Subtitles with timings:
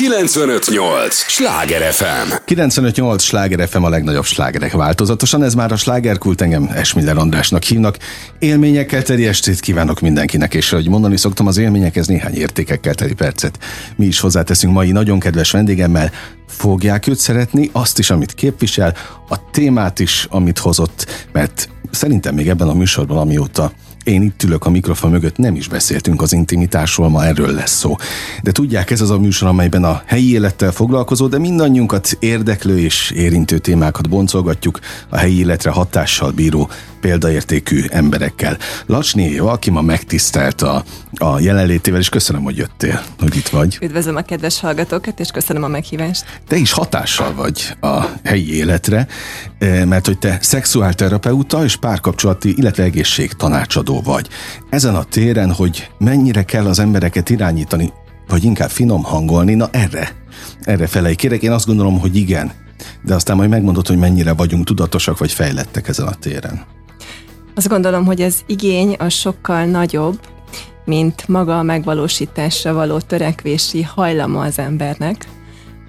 [0.00, 1.14] 958!
[1.14, 2.32] Sláger FM!
[2.44, 3.22] 958!
[3.22, 5.42] Sláger FM a legnagyobb slágerek változatosan.
[5.42, 7.96] Ez már a slágerkult, engem Esmiller Andrásnak hívnak.
[8.38, 13.58] Élményekkel teli estét kívánok mindenkinek, és ahogy mondani szoktam, az élményekhez néhány értékekkel teli percet.
[13.96, 16.10] Mi is hozzáteszünk mai nagyon kedves vendégemmel.
[16.48, 18.96] Fogják őt szeretni, azt is, amit képvisel,
[19.28, 23.72] a témát is, amit hozott, mert szerintem még ebben a műsorban, amióta
[24.04, 27.96] én itt ülök a mikrofon mögött, nem is beszéltünk az intimitásról, ma erről lesz szó.
[28.42, 33.10] De tudják, ez az a műsor, amelyben a helyi élettel foglalkozó, de mindannyiunkat érdeklő és
[33.10, 38.56] érintő témákat boncolgatjuk a helyi életre hatással bíró példaértékű emberekkel.
[38.86, 43.78] Lacsné Éva, aki ma megtisztelt a, a jelenlétével, és köszönöm, hogy jöttél, hogy itt vagy.
[43.82, 46.24] Üdvözlöm a kedves hallgatókat, és köszönöm a meghívást.
[46.48, 49.06] Te is hatással vagy a helyi életre,
[49.58, 54.28] eh, mert hogy te szexuálterapeuta és párkapcsolati, illetve egészség tanácsadó vagy.
[54.70, 57.92] Ezen a téren, hogy mennyire kell az embereket irányítani,
[58.28, 60.12] vagy inkább finom hangolni, na erre,
[60.60, 61.42] erre felej kérek.
[61.42, 62.52] Én azt gondolom, hogy igen,
[63.04, 66.64] de aztán majd megmondod, hogy mennyire vagyunk tudatosak vagy fejlettek ezen a téren.
[67.60, 70.20] Azt gondolom, hogy az igény az sokkal nagyobb,
[70.84, 75.28] mint maga a megvalósításra való törekvési hajlama az embernek.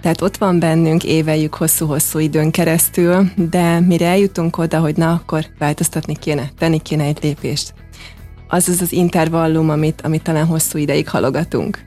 [0.02, 5.46] Tehát ott van bennünk, éveljük hosszú-hosszú időn keresztül, de mire eljutunk oda, hogy na, akkor
[5.60, 7.74] változtatni kéne, tenni kéne egy lépést.
[8.48, 11.80] Az az az intervallum, amit, amit talán hosszú ideig halogatunk.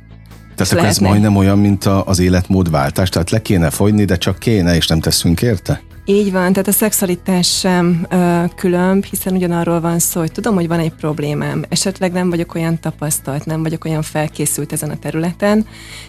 [0.55, 4.39] Tehát akkor ez majdnem olyan, mint a, az életmódváltás, tehát le kéne fogyni, de csak
[4.39, 5.83] kéne, és nem teszünk érte?
[6.07, 10.69] Így van, tehát a szexualitás sem ö, különb, hiszen ugyanarról van szó, hogy tudom, hogy
[10.69, 15.67] van egy problémám, esetleg nem vagyok olyan tapasztalt, nem vagyok olyan felkészült ezen a területen,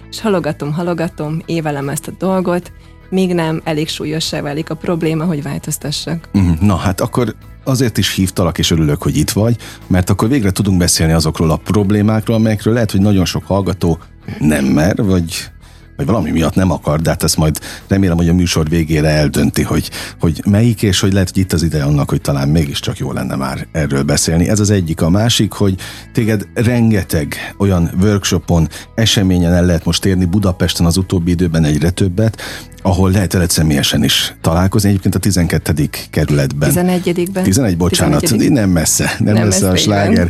[0.09, 2.71] és halogatom, halogatom, évelem ezt a dolgot,
[3.09, 6.29] míg nem elég súlyossá válik a probléma, hogy változtassak.
[6.31, 9.57] Mhm, na hát akkor azért is hívtalak, és örülök, hogy itt vagy,
[9.87, 13.99] mert akkor végre tudunk beszélni azokról a problémákról, amelyekről lehet, hogy nagyon sok hallgató
[14.39, 15.49] nem mer, vagy
[15.95, 19.61] vagy valami miatt nem akar, de hát ezt majd remélem, hogy a műsor végére eldönti,
[19.61, 23.11] hogy, hogy melyik, és hogy lehet, hogy itt az ideje annak, hogy talán mégiscsak jó
[23.11, 24.49] lenne már erről beszélni.
[24.49, 25.01] Ez az egyik.
[25.01, 25.75] A másik, hogy
[26.13, 32.41] téged rengeteg olyan workshopon, eseményen el lehet most érni Budapesten az utóbbi időben egyre többet,
[32.81, 35.89] ahol lehet veled személyesen is találkozni, egyébként a 12.
[36.09, 36.71] kerületben.
[36.73, 37.43] 11-ben.
[37.43, 38.51] 11, bocsánat, 11.
[38.51, 40.29] nem messze, nem, nem messze, messze a Sláger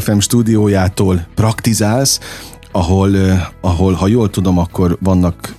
[0.00, 2.20] FM stúdiójától praktizálsz,
[2.74, 3.16] ahol,
[3.60, 5.54] ahol, ha jól tudom, akkor vannak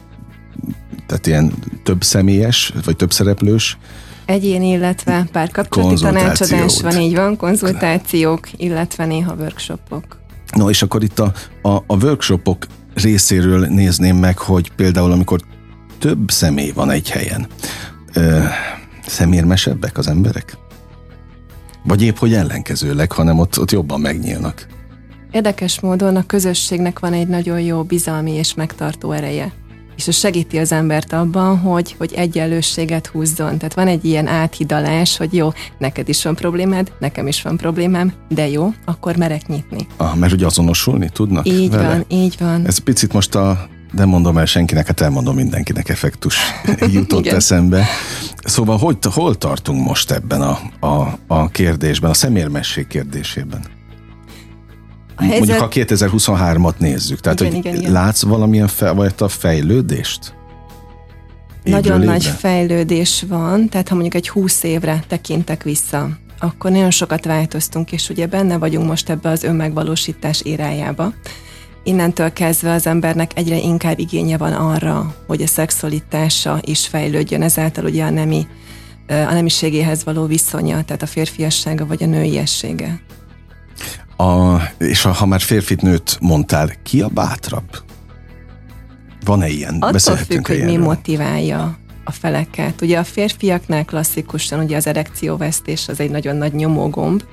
[1.08, 1.52] tehát ilyen
[1.84, 3.78] több személyes, vagy több szereplős
[4.26, 10.20] Egyéni, illetve párkapcsolati tanácsadás van, így van, konzultációk, illetve néha workshopok.
[10.56, 11.32] No, és akkor itt a,
[11.62, 15.40] a, a workshopok részéről nézném meg, hogy például amikor
[16.00, 17.48] több személy van egy helyen,
[18.14, 18.44] ö,
[19.08, 20.58] szemérmesebbek az emberek?
[21.84, 24.68] Vagy épp, hogy ellenkezőleg, hanem ott, ott jobban megnyílnak?
[25.36, 29.52] Érdekes módon a közösségnek van egy nagyon jó bizalmi és megtartó ereje.
[29.96, 33.58] És ez segíti az embert abban, hogy, hogy egyenlősséget húzzon.
[33.58, 38.14] Tehát van egy ilyen áthidalás, hogy jó, neked is van problémád, nekem is van problémám,
[38.30, 39.88] de jó, akkor merek nyitni.
[39.98, 41.88] Ah, mert ugye azonosulni tudnak Így vele?
[41.88, 42.66] van, így van.
[42.66, 46.38] Ez picit most a nem mondom el senkinek, hát elmondom mindenkinek effektus
[46.94, 47.86] jutott eszembe.
[48.44, 53.75] Szóval hogy, hol tartunk most ebben a, a, a kérdésben, a szemérmesség kérdésében?
[55.18, 55.38] Helyzet...
[55.38, 57.92] Mondjuk a 2023-at nézzük, tehát igen, hogy igen, igen.
[57.92, 60.34] látsz valamilyen fe, vagy a fejlődést?
[61.64, 62.12] Évről Nagyon évre?
[62.12, 66.10] nagy fejlődés van, tehát ha mondjuk egy 20 évre tekintek vissza,
[66.40, 71.14] akkor nagyon sokat változtunk, és ugye benne vagyunk most ebbe az önmegvalósítás érájába.
[71.84, 77.86] Innentől kezdve az embernek egyre inkább igénye van arra, hogy a szexualitása is fejlődjön, ezáltal
[77.86, 78.48] ugye a nemi
[79.08, 83.00] a nemiségéhez való viszonya, tehát a férfiassága vagy a nőiessége.
[84.18, 87.84] A, és ha, ha már férfit nőt mondtál, ki a bátrabb?
[89.26, 89.78] Van-e ilyen?
[89.80, 92.82] Attól függ, hogy mi motiválja a feleket.
[92.82, 97.24] Ugye a férfiaknál klasszikusan ugye az erekcióvesztés az egy nagyon nagy nyomógomb.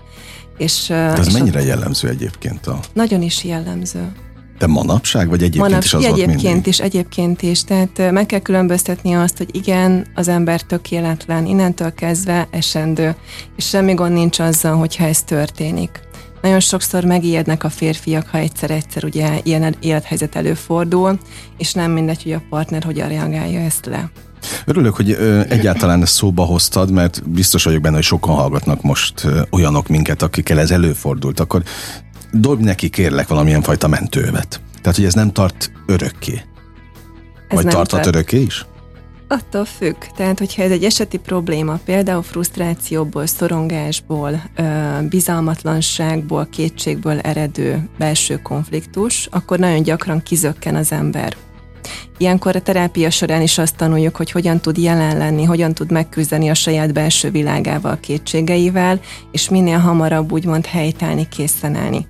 [0.58, 1.62] És, De az és mennyire a...
[1.62, 2.66] jellemző egyébként?
[2.66, 2.78] A...
[2.92, 4.12] Nagyon is jellemző.
[4.58, 7.64] De manapság, vagy egyébként Manap, is az Egyébként is, egyébként is.
[7.64, 13.14] Tehát meg kell különböztetni azt, hogy igen, az ember tökéletlen, innentől kezdve esendő,
[13.56, 16.00] és semmi gond nincs azzal, hogyha ez történik.
[16.42, 21.18] Nagyon sokszor megijednek a férfiak, ha egyszer-egyszer ugye ilyen élethelyzet előfordul,
[21.58, 24.10] és nem mindegy, hogy a partner hogyan reagálja ezt le.
[24.64, 25.12] Örülök, hogy
[25.48, 30.60] egyáltalán ezt szóba hoztad, mert biztos vagyok benne, hogy sokan hallgatnak most olyanok minket, akikkel
[30.60, 31.40] ez előfordult.
[31.40, 31.62] Akkor
[32.32, 34.60] dobj neki kérlek valamilyen fajta mentővet.
[34.80, 36.42] Tehát, hogy ez nem tart örökké.
[37.48, 38.06] Ez Vagy tarthat tart.
[38.06, 38.66] örökké is?
[39.32, 39.96] Attól függ.
[40.16, 44.42] Tehát, hogyha ez egy eseti probléma, például frusztrációból, szorongásból,
[45.08, 51.36] bizalmatlanságból, kétségből eredő belső konfliktus, akkor nagyon gyakran kizökken az ember.
[52.18, 56.48] Ilyenkor a terápia során is azt tanuljuk, hogy hogyan tud jelen lenni, hogyan tud megküzdeni
[56.48, 59.00] a saját belső világával, kétségeivel,
[59.30, 62.06] és minél hamarabb úgymond helytállni, készen állni.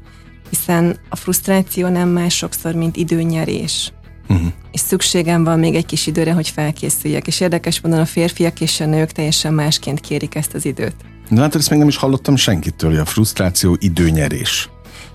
[0.51, 3.93] Hiszen a frusztráció nem más sokszor, mint időnyerés.
[4.29, 4.47] Uh-huh.
[4.73, 7.27] És szükségem van még egy kis időre, hogy felkészüljek.
[7.27, 10.95] És érdekes módon a férfiak és a nők teljesen másként kérik ezt az időt.
[11.31, 14.69] De hát ezt még nem is hallottam senkitől, hogy a frusztráció időnyerés.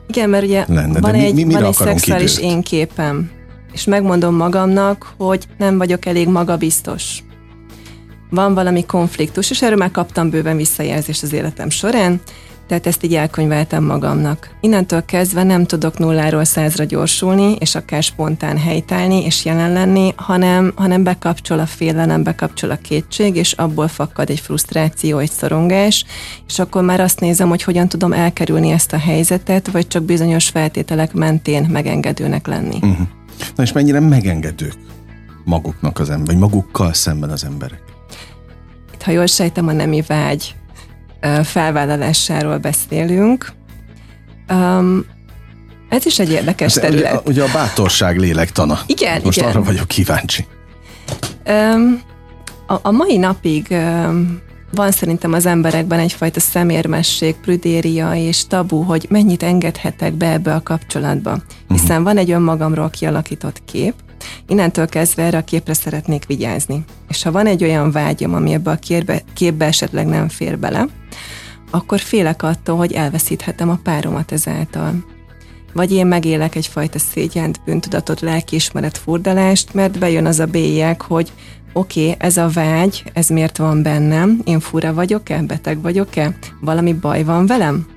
[0.07, 0.99] Igen, mert ugye lenne.
[0.99, 3.31] van, De egy, mi, van egy szexuális én képem,
[3.73, 7.23] és megmondom magamnak, hogy nem vagyok elég magabiztos.
[8.29, 12.21] Van valami konfliktus, és erről már kaptam bőven visszajelzést az életem során,
[12.67, 14.49] tehát ezt így elkönyveltem magamnak.
[14.61, 20.73] Innentől kezdve nem tudok nulláról százra gyorsulni, és akár spontán helytállni, és jelen lenni, hanem,
[20.75, 26.05] hanem bekapcsol a félelem, bekapcsol a kétség, és abból fakad egy frusztráció, egy szorongás,
[26.47, 30.49] és akkor már azt nézem, hogy hogyan tudom elkerülni ezt a helyzetet, vagy csak bizonyos
[30.49, 32.75] feltételek mentén megengedőnek lenni.
[32.75, 33.07] Uh-huh.
[33.55, 34.75] Na és mennyire megengedők
[35.43, 37.81] maguknak az ember, vagy magukkal szemben az emberek?
[38.93, 40.55] Itt, ha jól sejtem, a nemi vágy
[41.43, 43.51] felvállalásáról beszélünk.
[44.49, 45.05] Um,
[45.89, 47.27] ez is egy érdekes ez, terület.
[47.27, 48.79] Ugye a bátorság lélektana.
[48.85, 49.49] Igen, Most igen.
[49.49, 50.45] arra vagyok kíváncsi.
[51.49, 52.01] Um,
[52.67, 54.41] a, a mai napig um,
[54.71, 60.63] van szerintem az emberekben egyfajta szemérmesség, prüdéria és tabu, hogy mennyit engedhetek be ebbe a
[60.63, 61.31] kapcsolatba.
[61.31, 61.41] Mhm.
[61.67, 62.03] Hiszen uh-huh.
[62.03, 63.93] van egy önmagamról kialakított kép,
[64.47, 66.85] Innentől kezdve erre a képre szeretnék vigyázni.
[67.09, 70.87] És ha van egy olyan vágyam, ami ebbe a képbe, képbe esetleg nem fér bele,
[71.71, 75.05] akkor félek attól, hogy elveszíthetem a páromat ezáltal.
[75.73, 81.31] Vagy én megélek egyfajta szégyent, bűntudatot, lelkiismeret furdalást, mert bejön az a bélyeg, hogy
[81.73, 86.93] oké, okay, ez a vágy, ez miért van bennem, én fura vagyok-e, beteg vagyok-e, valami
[86.93, 87.96] baj van velem?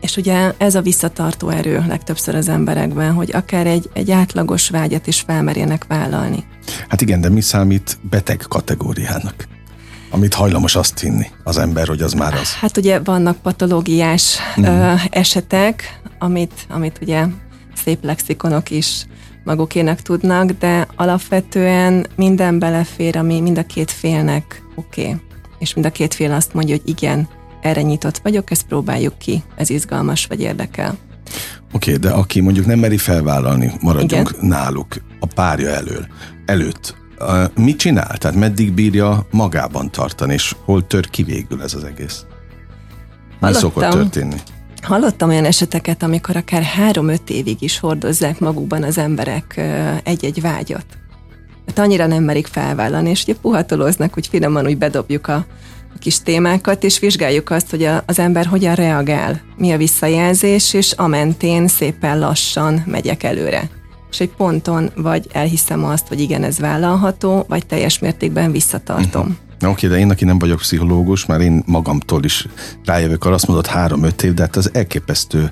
[0.00, 5.06] És ugye ez a visszatartó erő legtöbbször az emberekben, hogy akár egy, egy átlagos vágyat
[5.06, 6.44] is felmerjenek vállalni.
[6.88, 9.48] Hát igen, de mi számít beteg kategóriának?
[10.10, 12.54] Amit hajlamos azt hinni az ember, hogy az már az.
[12.54, 14.64] Hát ugye vannak patológiás mm.
[14.64, 17.26] ö, esetek, amit, amit ugye
[17.84, 19.06] szép lexikonok is
[19.44, 25.02] magukének tudnak, de alapvetően minden belefér, ami mind a két félnek oké.
[25.02, 25.16] Okay.
[25.58, 27.28] És mind a két fél azt mondja, hogy igen,
[27.60, 30.96] erre nyitott vagyok, ezt próbáljuk ki, ez izgalmas vagy érdekel.
[31.72, 34.46] Oké, okay, de aki mondjuk nem meri felvállalni, maradjunk Igen.
[34.46, 36.06] náluk, a párja elől,
[36.46, 36.98] előtt,
[37.54, 38.16] mit csinál?
[38.16, 42.24] Tehát meddig bírja magában tartani, és hol tör ki végül ez az egész?
[43.28, 43.70] Mi Hallottam.
[43.70, 44.36] szokott történni?
[44.82, 49.60] Hallottam olyan eseteket, amikor akár három-öt évig is hordozzák magukban az emberek
[50.02, 50.86] egy-egy vágyat.
[51.66, 55.46] Hát annyira nem merik felvállalni, és ugye puhatolóznak, hogy finoman úgy bedobjuk a
[55.98, 60.94] kis témákat, és vizsgáljuk azt, hogy a, az ember hogyan reagál, mi a visszajelzés, és
[60.96, 63.70] a mentén szépen lassan megyek előre.
[64.10, 69.22] És egy ponton vagy elhiszem azt, hogy igen, ez vállalható, vagy teljes mértékben visszatartom.
[69.22, 69.36] Uh-huh.
[69.58, 72.46] Na oké, de én, aki nem vagyok pszichológus, már én magamtól is
[72.84, 75.50] rájövök arra, azt mondod három-öt év, de hát az elképesztő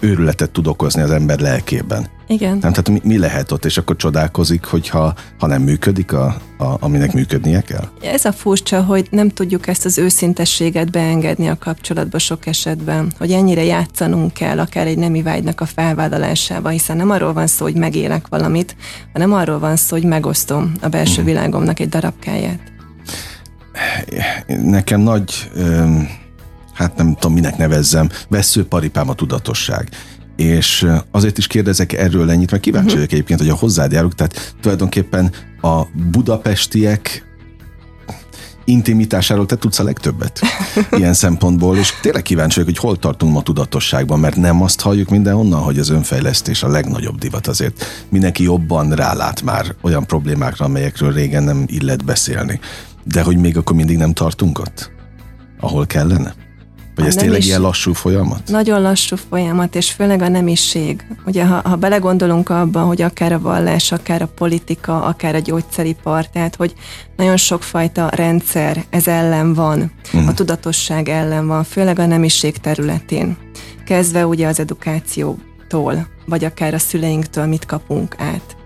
[0.00, 2.06] őrületet tud okozni az ember lelkében.
[2.26, 2.50] Igen.
[2.50, 6.76] Nem, tehát mi, mi lehet ott, és akkor csodálkozik, hogyha ha nem működik, a, a,
[6.80, 7.88] aminek működnie kell?
[8.02, 13.32] Ez a furcsa, hogy nem tudjuk ezt az őszintességet beengedni a kapcsolatba sok esetben, hogy
[13.32, 17.76] ennyire játszanunk kell, akár egy nemi vágynak a felvállalásába, hiszen nem arról van szó, hogy
[17.76, 18.76] megélek valamit,
[19.12, 21.24] hanem arról van szó, hogy megosztom a belső mm.
[21.24, 22.60] világomnak egy darabkáját.
[24.46, 25.50] Nekem nagy...
[25.54, 26.08] Öm
[26.72, 29.88] hát nem tudom, minek nevezzem, veszőparipám a tudatosság
[30.36, 33.00] és azért is kérdezek erről ennyit, mert kíváncsi uh-huh.
[33.00, 37.24] vagyok egyébként, hogy a hozzád járok, tehát tulajdonképpen a budapestiek
[38.64, 40.40] intimitásáról te tudsz a legtöbbet
[40.98, 45.08] ilyen szempontból, és tényleg kíváncsi vagyok, hogy hol tartunk ma tudatosságban, mert nem azt halljuk
[45.08, 47.84] mindenhonnan, hogy az önfejlesztés a legnagyobb divat azért.
[48.08, 52.60] Mindenki jobban rálát már olyan problémákra, amelyekről régen nem illet beszélni.
[53.04, 54.90] De hogy még akkor mindig nem tartunk ott,
[55.60, 56.34] ahol kellene?
[57.00, 58.48] Vagy ez tényleg ilyen lassú folyamat?
[58.48, 61.04] Nagyon lassú folyamat, és főleg a nemiség.
[61.26, 66.28] Ugye, ha, ha belegondolunk abba, hogy akár a vallás, akár a politika, akár a gyógyszeripar,
[66.28, 66.74] tehát, hogy
[67.16, 70.28] nagyon sokfajta rendszer ez ellen van, uh-huh.
[70.28, 73.36] a tudatosság ellen van, főleg a nemiség területén.
[73.86, 78.56] Kezdve ugye az edukációtól, vagy akár a szüleinktől mit kapunk át.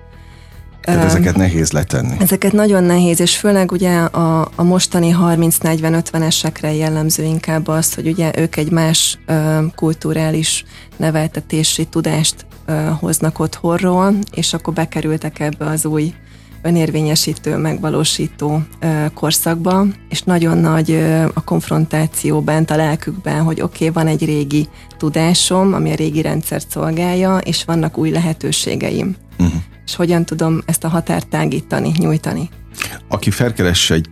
[0.84, 2.16] Tehát ezeket nehéz letenni.
[2.18, 8.30] Ezeket nagyon nehéz, és főleg ugye a, a mostani 30-40-50-esekre jellemző inkább az, hogy ugye
[8.36, 10.64] ők egy más ö, kulturális
[10.96, 16.12] neveltetési tudást ö, hoznak otthonról, és akkor bekerültek ebbe az új
[16.62, 23.88] önérvényesítő, megvalósító ö, korszakba, és nagyon nagy ö, a konfrontáció bent a lelkükben, hogy oké,
[23.88, 29.16] okay, van egy régi tudásom, ami a régi rendszert szolgálja, és vannak új lehetőségeim.
[29.38, 32.50] Uh-huh és hogyan tudom ezt a határt tágítani, nyújtani.
[33.08, 34.08] Aki felkeres egy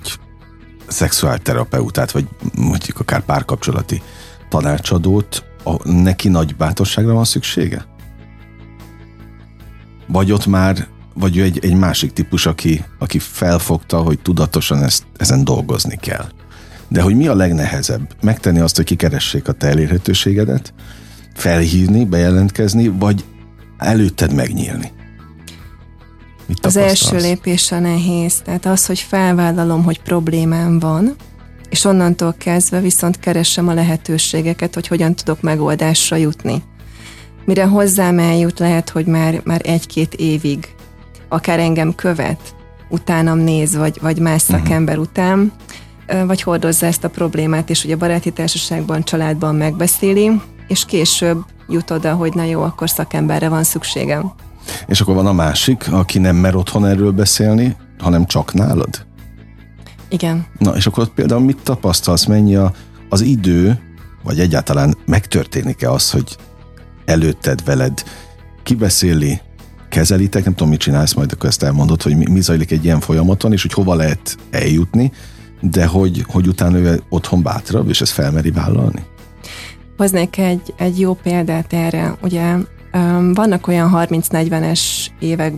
[0.86, 4.02] szexuálterapeutát, vagy mondjuk akár párkapcsolati
[4.48, 7.86] tanácsadót, a, neki nagy bátorságra van szüksége?
[10.06, 15.44] Vagy ott már, vagy egy, egy másik típus, aki, aki felfogta, hogy tudatosan ezt, ezen
[15.44, 16.28] dolgozni kell.
[16.88, 18.14] De hogy mi a legnehezebb?
[18.22, 20.74] Megtenni azt, hogy kikeressék a te elérhetőségedet,
[21.34, 23.24] felhívni, bejelentkezni, vagy
[23.78, 24.92] előtted megnyílni?
[26.52, 28.40] Mit az első lépés a nehéz.
[28.44, 31.16] Tehát az, hogy felvállalom, hogy problémám van,
[31.70, 36.62] és onnantól kezdve viszont keresem a lehetőségeket, hogy hogyan tudok megoldásra jutni.
[37.44, 40.74] Mire hozzám eljut, lehet, hogy már, már egy-két évig
[41.28, 42.54] akár engem követ,
[42.88, 44.56] utánam néz, vagy, vagy más mhm.
[44.58, 45.10] szakember uh-huh.
[45.10, 45.52] után,
[46.26, 50.30] vagy hordozza ezt a problémát, és ugye baráti társaságban, családban megbeszéli,
[50.68, 54.32] és később jut oda, hogy na jó, akkor szakemberre van szükségem.
[54.86, 59.06] És akkor van a másik, aki nem mer otthon erről beszélni, hanem csak nálad?
[60.08, 60.46] Igen.
[60.58, 62.72] Na, és akkor ott például mit tapasztalsz, mennyi a,
[63.08, 63.80] az idő,
[64.22, 66.36] vagy egyáltalán megtörténik-e az, hogy
[67.04, 68.04] előtted veled
[68.62, 69.40] kibeszéli,
[69.88, 73.00] kezelitek, nem tudom, mit csinálsz, majd akkor ezt elmondod, hogy mi, mi zajlik egy ilyen
[73.00, 75.12] folyamaton, és hogy hova lehet eljutni,
[75.60, 79.04] de hogy, hogy utána ő otthon bátrabb, és ezt felmeri vállalni?
[79.96, 82.16] Hoznék egy, egy jó példát erre.
[82.22, 82.54] Ugye
[83.34, 84.80] vannak olyan 30-40-es
[85.18, 85.52] évek,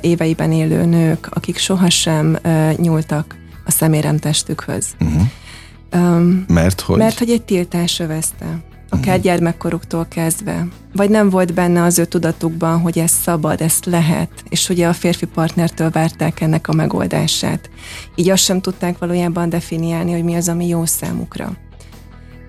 [0.00, 2.38] éveiben élő nők, akik sohasem
[2.76, 4.86] nyúltak a szeméremtestükhöz.
[5.00, 5.22] Uh-huh.
[5.94, 6.98] Um, mert hogy?
[6.98, 8.46] Mert hogy egy tiltás övezte.
[8.88, 9.22] Akár uh-huh.
[9.22, 10.66] gyermekkoruktól kezdve.
[10.92, 14.92] Vagy nem volt benne az ő tudatukban, hogy ez szabad, ezt lehet, és ugye a
[14.92, 17.70] férfi partnertől várták ennek a megoldását.
[18.14, 21.52] Így azt sem tudták valójában definiálni, hogy mi az, ami jó számukra.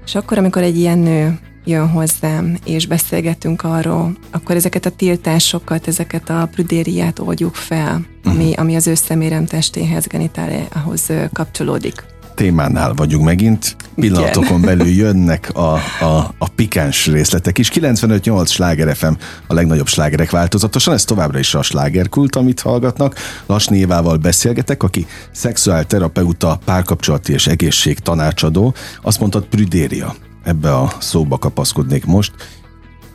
[0.06, 5.88] És akkor, amikor egy ilyen nő jön hozzám, és beszélgetünk arról, akkor ezeket a tiltásokat,
[5.88, 8.59] ezeket a prüdériát oldjuk fel, ami, uh-huh.
[8.59, 13.75] ami az ő szeméremtestéhez, genitáliához kapcsolódik témánál vagyunk megint.
[13.95, 17.71] Pillanatokon belül jönnek a, a, a pikáns részletek is.
[17.74, 19.13] 95-8 sláger FM
[19.47, 20.93] a legnagyobb slágerek változatosan.
[20.93, 23.15] Ez továbbra is a slágerkult, amit hallgatnak.
[23.45, 28.74] Lassni Évával beszélgetek, aki szexuálterapeuta, párkapcsolati és egészség tanácsadó.
[29.01, 30.15] Azt mondtad, prüdéria
[30.48, 32.34] ebbe a szóba kapaszkodnék most.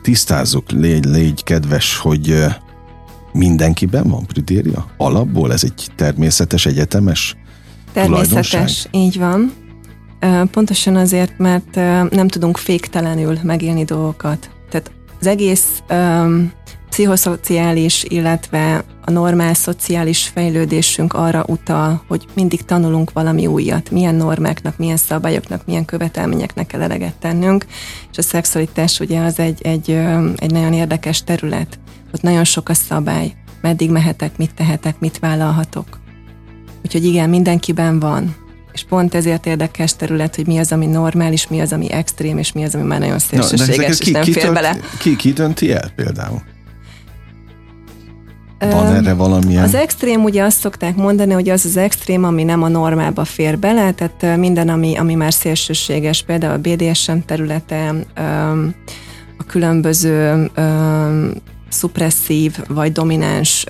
[0.01, 2.45] Tisztázzuk, légy, légy kedves, hogy
[3.31, 4.85] mindenkiben van pridéria?
[4.97, 7.35] Alapból ez egy természetes, egyetemes
[7.93, 9.53] Természetes, így van.
[10.51, 11.75] Pontosan azért, mert
[12.11, 14.49] nem tudunk féktelenül megélni dolgokat.
[14.69, 16.51] Tehát az egész um,
[16.93, 24.77] pszichoszociális, illetve a normál szociális fejlődésünk arra utal, hogy mindig tanulunk valami újat, milyen normáknak,
[24.77, 27.65] milyen szabályoknak, milyen követelményeknek kell eleget tennünk,
[28.11, 29.89] és a szexualitás ugye az egy, egy,
[30.35, 31.79] egy nagyon érdekes terület.
[32.13, 35.99] Ott nagyon sok a szabály, meddig mehetek, mit tehetek, mit vállalhatok.
[36.85, 38.35] Úgyhogy igen, mindenkiben van.
[38.73, 42.51] És pont ezért érdekes terület, hogy mi az, ami normális, mi az, ami extrém, és
[42.51, 44.77] mi az, ami már nagyon szélsőséges, no, és ki, nem ki fér bele.
[44.99, 46.51] Ki, ki dönti el például?
[48.71, 49.63] Van erre valamilyen?
[49.63, 53.59] Az extrém, ugye azt szokták mondani, hogy az az extrém, ami nem a normába fér
[53.59, 57.93] bele, tehát minden, ami, ami már szélsőséges, például a BDSM területe,
[59.37, 60.51] a különböző
[61.69, 63.65] szupresszív vagy domináns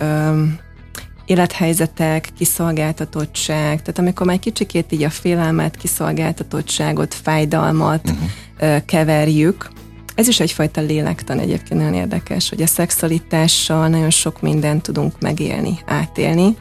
[1.25, 8.85] élethelyzetek, kiszolgáltatottság, tehát amikor már kicsikét így a félelmet, kiszolgáltatottságot, fájdalmat uh-huh.
[8.85, 9.69] keverjük,
[10.15, 15.79] ez is egyfajta lélektan egyébként nagyon érdekes, hogy a szexualitással nagyon sok mindent tudunk megélni,
[15.86, 16.58] átélni,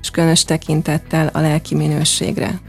[0.00, 2.60] és különös tekintettel a lelki minőségre.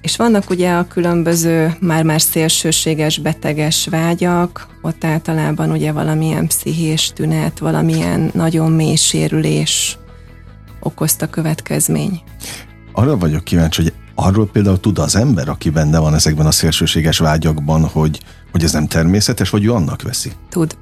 [0.00, 7.58] És vannak ugye a különböző már-már szélsőséges, beteges vágyak, ott általában ugye valamilyen pszichés tünet,
[7.58, 9.98] valamilyen nagyon mély sérülés
[10.80, 12.22] okozta következmény.
[12.92, 17.18] Arra vagyok kíváncsi, hogy arról például tud az ember, aki benne van ezekben a szélsőséges
[17.18, 18.20] vágyakban, hogy,
[18.52, 20.32] hogy ez nem természetes, vagy ő annak veszi?
[20.48, 20.76] Tud.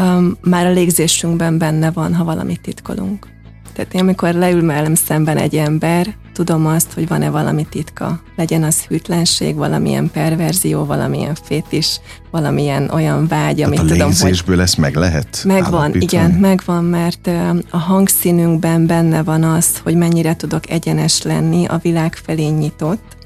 [0.00, 3.26] Um, már a légzésünkben benne van, ha valamit titkolunk.
[3.72, 8.20] Tehát én, amikor leül mellem szemben egy ember, tudom azt, hogy van-e valami titka.
[8.36, 14.12] Legyen az hűtlenség, valamilyen perverzió, valamilyen fétis, valamilyen olyan vágy, Tehát amit a tudom,
[14.46, 14.58] hogy...
[14.58, 17.30] ezt meg lehet Megvan, igen, megvan, mert
[17.70, 23.16] a hangszínünkben benne van az, hogy mennyire tudok egyenes lenni, a világ felé nyitott,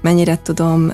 [0.00, 0.92] mennyire tudom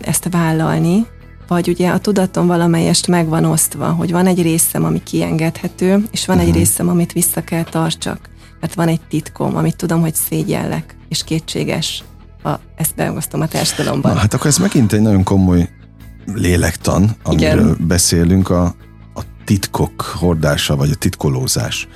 [0.00, 1.06] ezt vállalni,
[1.46, 6.26] vagy ugye a tudatom valamelyest meg van osztva, hogy van egy részem, ami kiengedhető, és
[6.26, 6.50] van uh-huh.
[6.50, 6.64] egy mhm.
[6.64, 8.18] részem, amit vissza kell tartsak
[8.60, 12.04] mert van egy titkom, amit tudom, hogy szégyellek, és kétséges,
[12.42, 14.12] ha ezt beosztom a társadalomban.
[14.12, 15.68] Na, hát akkor ez megint egy nagyon komoly
[16.34, 17.86] lélektan, amiről Igen.
[17.86, 18.64] beszélünk, a,
[19.14, 21.88] a titkok hordása, vagy a titkolózás.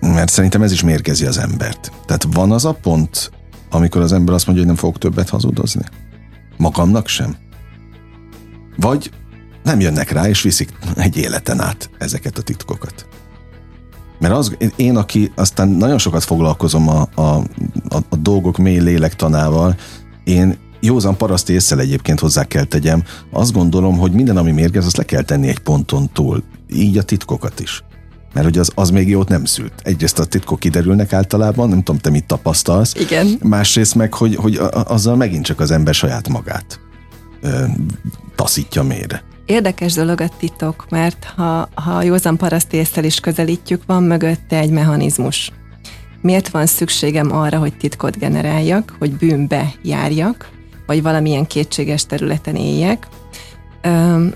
[0.00, 1.92] Mert szerintem ez is mérgezi az embert.
[2.06, 3.30] Tehát van az a pont,
[3.70, 5.84] amikor az ember azt mondja, hogy nem fogok többet hazudozni?
[6.56, 7.36] Magamnak sem?
[8.76, 9.10] Vagy
[9.62, 13.06] nem jönnek rá, és viszik egy életen át ezeket a titkokat.
[14.20, 17.22] Mert az, én, aki aztán nagyon sokat foglalkozom a, a,
[17.88, 19.76] a, a dolgok mély lélektanával,
[20.24, 24.96] én józan paraszt észre egyébként hozzá kell tegyem, azt gondolom, hogy minden, ami mérgez, azt
[24.96, 26.42] le kell tenni egy ponton túl.
[26.72, 27.84] Így a titkokat is.
[28.32, 29.72] Mert hogy az, az még jót nem szült.
[29.82, 32.94] Egyrészt a titkok kiderülnek általában, nem tudom, te mit tapasztalsz.
[32.94, 33.38] Igen.
[33.42, 36.80] Másrészt meg, hogy, hogy azzal megint csak az ember saját magát
[37.40, 37.64] ö,
[38.34, 39.22] taszítja mélyre.
[39.50, 45.52] Érdekes dolog a titok, mert ha, ha józan paraszt is közelítjük, van mögötte egy mechanizmus.
[46.20, 50.48] Miért van szükségem arra, hogy titkot generáljak, hogy bűnbe járjak,
[50.86, 53.06] vagy valamilyen kétséges területen éljek,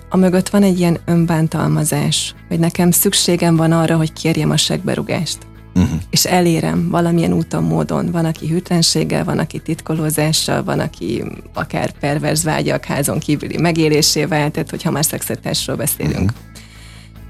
[0.09, 5.39] a mögött van egy ilyen önbántalmazás, hogy nekem szükségem van arra, hogy kérjem a segberugást.
[5.75, 6.01] Uh-huh.
[6.11, 8.11] És elérem valamilyen úton, módon.
[8.11, 14.71] Van, aki hűtlenséggel, van, aki titkolózással, van, aki akár perverz vágyak házon kívüli megélésével, tehát
[14.71, 16.31] hogyha már szexetásról beszélünk.
[16.31, 16.53] Uh-huh.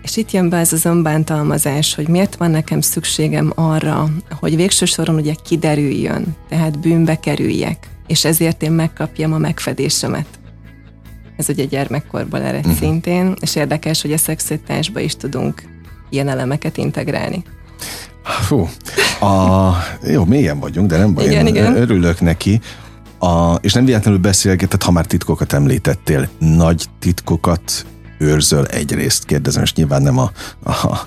[0.03, 4.85] És itt jön be ez az önbántalmazás, hogy miért van nekem szükségem arra, hogy végső
[4.85, 10.27] soron ugye kiderüljön, tehát bűnbe kerüljek, és ezért én megkapjam a megfedésemet.
[11.37, 12.79] Ez ugye gyermekkorból ered uh-huh.
[12.79, 15.63] szintén, és érdekes, hogy a szexualitásba is tudunk
[16.11, 17.43] ilyen elemeket integrálni.
[18.25, 18.69] Fú,
[19.21, 21.77] a, jó, mélyen vagyunk, de nem baj, igen, én igen.
[21.77, 22.61] örülök neki.
[23.19, 27.87] A, és nem véletlenül beszélgetett, ha már titkokat említettél, nagy titkokat
[28.19, 30.31] őrzöl egyrészt, kérdezem, és nyilván nem a,
[30.63, 31.07] a,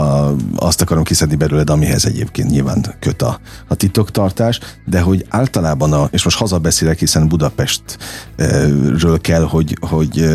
[0.00, 5.92] a, azt akarom kiszedni belőled, amihez egyébként nyilván köt a, a titoktartás, de hogy általában,
[5.92, 10.28] a, és most hazabeszélek, hiszen Budapestről kell, hogy, hogy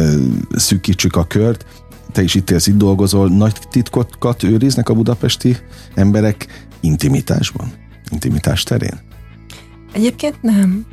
[0.56, 1.66] szűkítsük a kört,
[2.12, 5.58] te is itt élsz, itt dolgozol, nagy titkokat őriznek a budapesti
[5.96, 7.72] emberek intimitásban?
[8.12, 9.00] Intimitás terén?
[9.94, 10.86] Egyébként nem.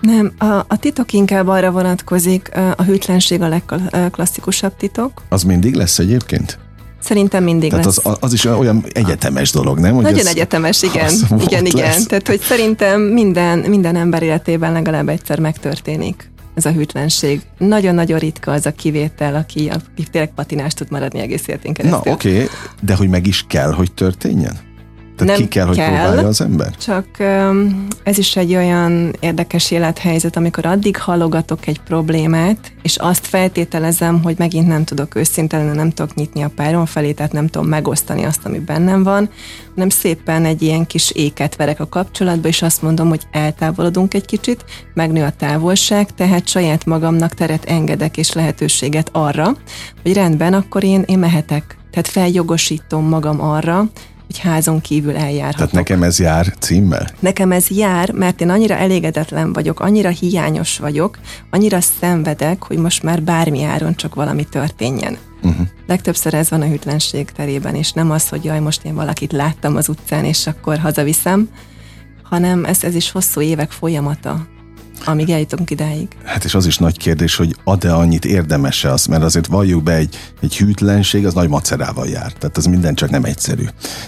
[0.00, 5.22] Nem, a, a titok inkább arra vonatkozik, a hűtlenség a legklasszikusabb titok.
[5.28, 6.58] Az mindig lesz egyébként?
[7.00, 8.06] Szerintem mindig Tehát lesz.
[8.06, 9.94] Az, az is olyan egyetemes dolog, nem?
[9.94, 11.12] Hogy Nagyon ez, egyetemes, igen.
[11.40, 11.84] Igen, igen.
[11.84, 12.06] Lesz.
[12.06, 17.40] Tehát, hogy szerintem minden, minden ember életében legalább egyszer megtörténik ez a hűtlenség.
[17.58, 22.02] Nagyon-nagyon ritka az a kivétel, aki, aki tényleg patinás tud maradni egész életén keresztül.
[22.04, 22.46] Na, oké, okay,
[22.82, 24.67] de hogy meg is kell, hogy történjen?
[25.18, 26.76] Tehát nem ki kell, hogy kell, próbálja az ember?
[26.76, 27.06] Csak
[28.02, 34.34] ez is egy olyan érdekes élethelyzet, amikor addig halogatok egy problémát, és azt feltételezem, hogy
[34.38, 38.44] megint nem tudok őszintelen, nem tudok nyitni a párom felé, tehát nem tudom megosztani azt,
[38.44, 39.30] ami bennem van,
[39.74, 44.24] hanem szépen egy ilyen kis éket verek a kapcsolatba, és azt mondom, hogy eltávolodunk egy
[44.24, 49.56] kicsit, megnő a távolság, tehát saját magamnak teret engedek és lehetőséget arra,
[50.02, 51.76] hogy rendben, akkor én, én mehetek.
[51.90, 53.84] Tehát feljogosítom magam arra,
[54.28, 55.56] hogy házon kívül eljárhatok.
[55.56, 57.08] Tehát nekem ez jár címmel?
[57.18, 61.18] Nekem ez jár, mert én annyira elégedetlen vagyok, annyira hiányos vagyok,
[61.50, 65.16] annyira szenvedek, hogy most már bármi áron csak valami történjen.
[65.42, 65.66] Uh-huh.
[65.86, 69.76] Legtöbbször ez van a hűtlenség terében, és nem az, hogy jaj, most én valakit láttam
[69.76, 71.48] az utcán, és akkor hazaviszem,
[72.22, 74.46] hanem ez, ez is hosszú évek folyamata
[75.04, 76.08] amíg eljutunk idáig.
[76.24, 79.94] Hát és az is nagy kérdés, hogy ad-e annyit érdemese az, mert azért valljuk be
[79.94, 82.32] egy, egy hűtlenség, az nagy macerával jár.
[82.32, 83.64] Tehát az minden csak nem egyszerű.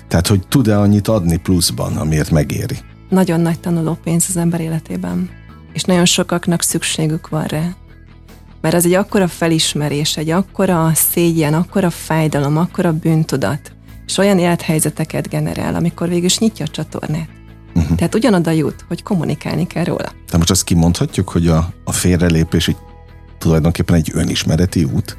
[0.09, 2.79] Tehát, hogy tud-e annyit adni pluszban, amiért megéri?
[3.09, 5.31] Nagyon nagy tanuló pénz az ember életében.
[5.72, 7.68] És nagyon sokaknak szükségük van rá.
[8.61, 13.72] Mert az egy akkora felismerés, egy akkora szégyen, akkora fájdalom, akkora bűntudat,
[14.07, 17.39] és olyan élethelyzeteket generál, amikor végül is nyitja a csatornát
[17.74, 17.96] Uh-huh.
[17.96, 20.12] Tehát ugyanoda jut, hogy kommunikálni kell róla.
[20.30, 22.76] De most azt kimondhatjuk, hogy a, a félrelépés egy,
[23.38, 25.16] tulajdonképpen egy önismereti út?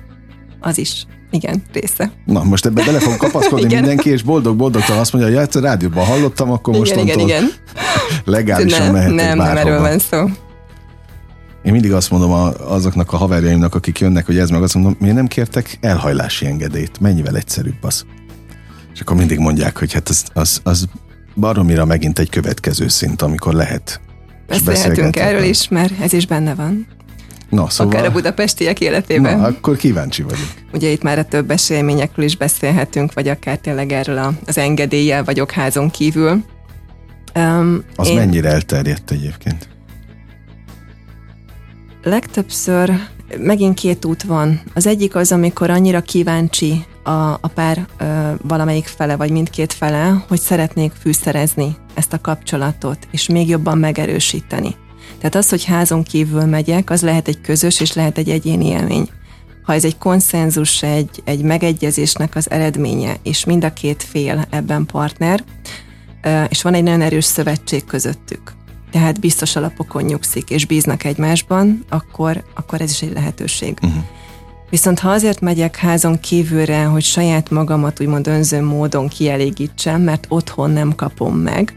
[0.59, 1.05] Az is.
[1.31, 2.11] Igen, része.
[2.25, 6.05] Na, most ebbe bele fog kapaszkodni mindenki, és boldog-boldogtan azt mondja, hogy ja, egyszer rádióban
[6.05, 7.51] hallottam, akkor most igen, igen, igen.
[8.25, 10.29] legálisan nem, mehetek Nem, nem erről van szó.
[11.63, 14.95] Én mindig azt mondom a, azoknak a haverjaimnak, akik jönnek, hogy ez meg azt mondom,
[14.99, 16.99] miért nem kértek elhajlási engedélyt?
[16.99, 18.05] Mennyivel egyszerűbb az?
[18.93, 20.87] És akkor mindig mondják, hogy hát az, az, az
[21.35, 24.01] baromira megint egy következő szint, amikor lehet.
[24.47, 26.87] Beszélhetünk erről is, mert ez is benne van.
[27.49, 27.93] Na, szóval...
[27.93, 29.37] Akár a budapestiek életében.
[29.37, 30.47] Na, akkor kíváncsi vagyok.
[30.73, 35.23] Ugye itt már a több eseményekről is beszélhetünk, vagy akár tényleg erről a, az engedéllyel
[35.23, 36.43] vagyok házon kívül.
[37.35, 38.15] Um, az én...
[38.15, 39.67] mennyire elterjedt egyébként?
[42.03, 42.91] Legtöbbször
[43.37, 44.61] megint két út van.
[44.73, 50.25] Az egyik az, amikor annyira kíváncsi a, a pár ö, valamelyik fele, vagy mindkét fele,
[50.27, 54.75] hogy szeretnék fűszerezni ezt a kapcsolatot, és még jobban megerősíteni.
[55.17, 59.09] Tehát az, hogy házon kívül megyek, az lehet egy közös, és lehet egy egyéni élmény.
[59.63, 64.85] Ha ez egy konszenzus, egy, egy megegyezésnek az eredménye, és mind a két fél ebben
[64.85, 65.43] partner,
[66.49, 68.53] és van egy nagyon erős szövetség közöttük,
[68.91, 73.77] tehát biztos alapokon nyugszik, és bíznak egymásban, akkor, akkor ez is egy lehetőség.
[73.81, 74.03] Uh-huh.
[74.71, 80.71] Viszont ha azért megyek házon kívülre, hogy saját magamat úgymond önző módon kielégítsem, mert otthon
[80.71, 81.75] nem kapom meg,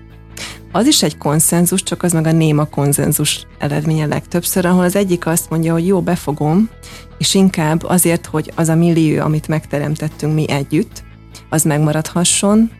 [0.73, 5.27] az is egy konszenzus, csak az meg a néma konszenzus eredménye legtöbbször, ahol az egyik
[5.27, 6.69] azt mondja, hogy jó, befogom,
[7.19, 11.03] és inkább azért, hogy az a millió, amit megteremtettünk mi együtt,
[11.49, 12.71] az megmaradhasson,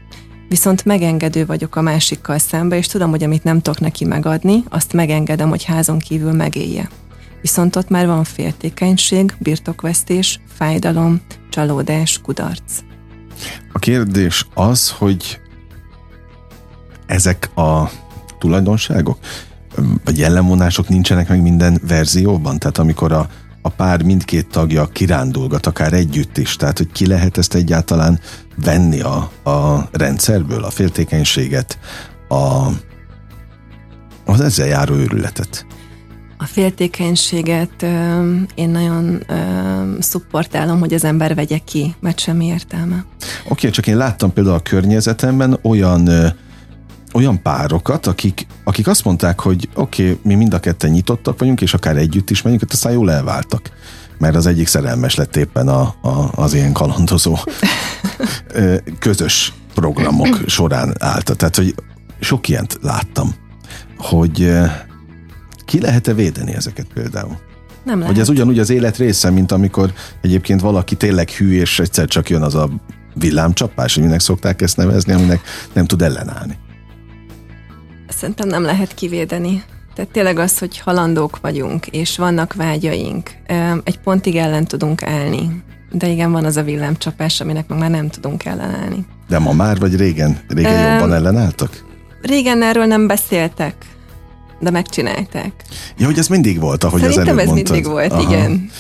[0.49, 4.93] viszont megengedő vagyok a másikkal szembe, és tudom, hogy amit nem tudok neki megadni, azt
[4.93, 6.89] megengedem, hogy házon kívül megélje.
[7.45, 12.81] Viszont ott már van féltékenység, birtokvesztés, fájdalom, csalódás, kudarc.
[13.73, 15.41] A kérdés az, hogy
[17.07, 17.91] ezek a
[18.39, 19.19] tulajdonságok,
[20.05, 22.59] vagy jellemvonások nincsenek meg minden verzióban?
[22.59, 23.29] Tehát amikor a,
[23.63, 28.21] a pár mindkét tagja kirándulgat, akár együtt is, tehát hogy ki lehet ezt egyáltalán
[28.57, 31.79] venni a, a rendszerből, a féltékenységet,
[32.29, 32.69] a,
[34.25, 35.67] az ezzel járó őrületet?
[36.45, 37.87] A féltékenységet ö,
[38.55, 39.35] én nagyon ö,
[40.01, 43.05] szupportálom, hogy az ember vegye ki, mert semmi értelme.
[43.45, 46.27] Oké, okay, csak én láttam például a környezetemben olyan ö,
[47.13, 51.61] olyan párokat, akik, akik azt mondták, hogy oké, okay, mi mind a ketten nyitottak vagyunk,
[51.61, 53.71] és akár együtt is megyünk, aztán jól elváltak.
[54.19, 57.39] Mert az egyik szerelmes lett éppen a, a, az ilyen kalandozó
[58.99, 61.35] közös programok során állta.
[61.35, 61.75] Tehát, hogy
[62.21, 63.35] sok ilyent láttam,
[63.97, 64.53] hogy
[65.65, 67.39] ki lehet-e védeni ezeket például?
[67.85, 68.13] Nem lehet.
[68.13, 72.31] Hogy ez ugyanúgy az élet része, mint amikor egyébként valaki tényleg hű, és egyszer csak
[72.31, 72.71] jön az a
[73.15, 75.41] villámcsapás, hogy minek szokták ezt nevezni, aminek
[75.73, 76.59] nem tud ellenállni.
[78.09, 79.63] Szerintem nem lehet kivédeni.
[79.95, 83.31] Tehát tényleg az, hogy halandók vagyunk, és vannak vágyaink,
[83.85, 85.63] egy pontig ellen tudunk állni.
[85.93, 89.07] De igen, van az a villámcsapás, aminek meg már nem tudunk ellenállni.
[89.29, 90.39] De ma már, vagy régen?
[90.49, 91.85] Régen um, jobban ellenálltak?
[92.23, 93.75] Régen erről nem beszéltek,
[94.65, 95.53] de megcsinálták.
[95.99, 97.73] Ja, hogy ez mindig volt, ahogy Szerintem az előbb ez mondtad.
[97.73, 98.23] mindig volt, Aha.
[98.23, 98.71] igen.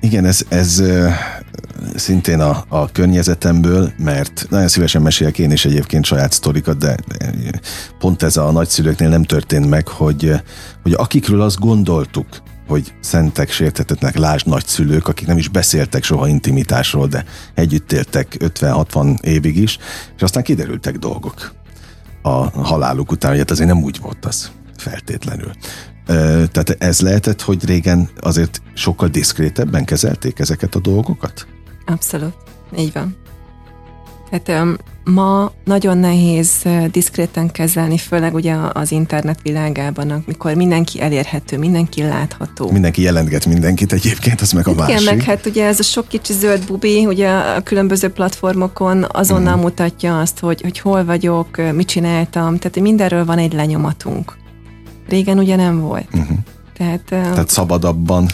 [0.00, 0.82] Igen, ez, ez
[1.94, 6.96] szintén a, a környezetemből, mert nagyon szívesen mesélek én is egyébként saját sztorikat, de
[7.98, 10.32] pont ez a nagyszülőknél nem történt meg, hogy,
[10.82, 12.26] hogy akikről azt gondoltuk,
[12.68, 17.24] hogy szentek, sérthetetlenek, lásd nagyszülők, akik nem is beszéltek soha intimitásról, de
[17.54, 19.78] együtt éltek 50-60 évig is,
[20.16, 21.54] és aztán kiderültek dolgok
[22.22, 24.50] a haláluk után, hogy hát azért nem úgy volt az
[24.82, 25.52] feltétlenül.
[26.52, 31.46] Tehát ez lehetett, hogy régen azért sokkal diszkrétebben kezelték ezeket a dolgokat?
[31.86, 32.34] Abszolút,
[32.76, 33.16] így van.
[34.30, 41.58] Tehát um, ma nagyon nehéz diszkréten kezelni, főleg ugye az internet világában, amikor mindenki elérhető,
[41.58, 42.70] mindenki látható.
[42.70, 45.00] Mindenki jelentget mindenkit egyébként, az meg a másik.
[45.00, 49.56] Igen, meg hát ugye ez a sok kicsi zöld bubi, ugye a különböző platformokon azonnal
[49.56, 49.60] mm.
[49.60, 54.40] mutatja azt, hogy, hogy hol vagyok, mit csináltam, tehát mindenről van egy lenyomatunk.
[55.12, 56.08] Régen ugye nem volt.
[56.12, 56.38] Uh-huh.
[56.76, 58.26] Tehát, Tehát szabadabban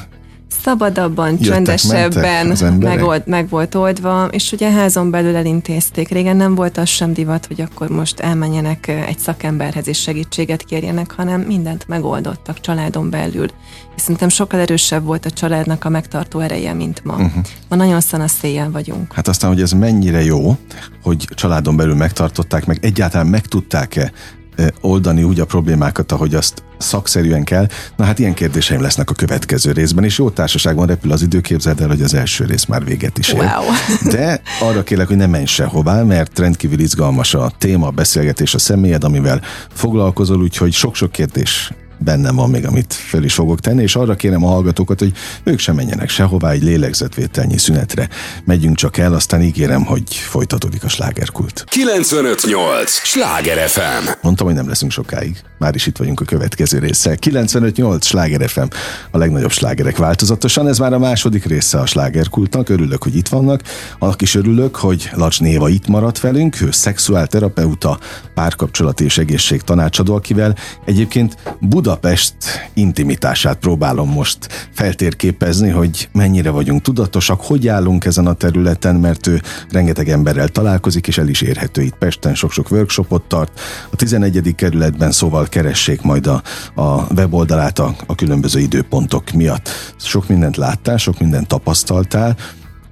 [0.63, 6.09] szabadabban, Jöttek, csöndesebben meg, old, meg volt oldva, és ugye házon belül elintézték.
[6.09, 11.13] Régen nem volt az sem divat, hogy akkor most elmenjenek egy szakemberhez és segítséget kérjenek,
[11.13, 13.47] hanem mindent megoldottak családon belül.
[13.97, 17.13] És szerintem sokkal erősebb volt a családnak a megtartó ereje, mint ma.
[17.13, 17.45] Uh-huh.
[17.69, 19.13] Ma nagyon széjjel vagyunk.
[19.13, 20.57] Hát aztán, hogy ez mennyire jó,
[21.03, 24.13] hogy családon belül megtartották, meg egyáltalán meg tudták-e
[24.81, 27.67] oldani úgy a problémákat, ahogy azt szakszerűen kell.
[27.97, 31.81] Na hát ilyen kérdéseim lesznek a következő részben, és jó társaságban repül az idő, képzeld
[31.81, 33.41] el, hogy az első rész már véget is ér.
[33.41, 33.65] Wow.
[34.15, 38.59] De arra kérlek, hogy ne menj sehová, mert rendkívül izgalmas a téma, a beszélgetés, a
[38.59, 39.41] személyed, amivel
[39.73, 44.45] foglalkozol, úgyhogy sok-sok kérdés bennem van még, amit föl is fogok tenni, és arra kérem
[44.45, 48.09] a hallgatókat, hogy ők sem menjenek sehová, egy lélegzetvételnyi szünetre.
[48.45, 51.65] Megyünk csak el, aztán ígérem, hogy folytatódik a slágerkult.
[51.69, 52.91] 958!
[52.91, 54.09] Sláger FM!
[54.23, 55.41] Mondtam, hogy nem leszünk sokáig.
[55.59, 57.17] Már is itt vagyunk a következő résszel.
[57.17, 58.07] 958!
[58.07, 58.67] Sláger FM!
[59.11, 60.69] A legnagyobb slágerek változatosan.
[60.69, 62.69] Ez már a második része a slágerkultnak.
[62.69, 63.63] Örülök, hogy itt vannak.
[63.99, 66.61] Annak is örülök, hogy Lacs Néva itt maradt velünk.
[66.61, 67.99] Ő szexuálterapeuta,
[68.35, 72.35] párkapcsolat és egészség tanácsadó, akivel egyébként Buda Budapest
[72.75, 79.43] intimitását próbálom most feltérképezni, hogy mennyire vagyunk tudatosak, hogy állunk ezen a területen, mert ő
[79.71, 83.61] rengeteg emberrel találkozik, és el is érhető itt Pesten, sok-sok workshopot tart.
[83.91, 84.55] A 11.
[84.55, 86.43] kerületben szóval keressék majd a,
[86.75, 89.69] a weboldalát a, a különböző időpontok miatt.
[89.97, 92.37] Sok mindent láttál, sok mindent tapasztaltál,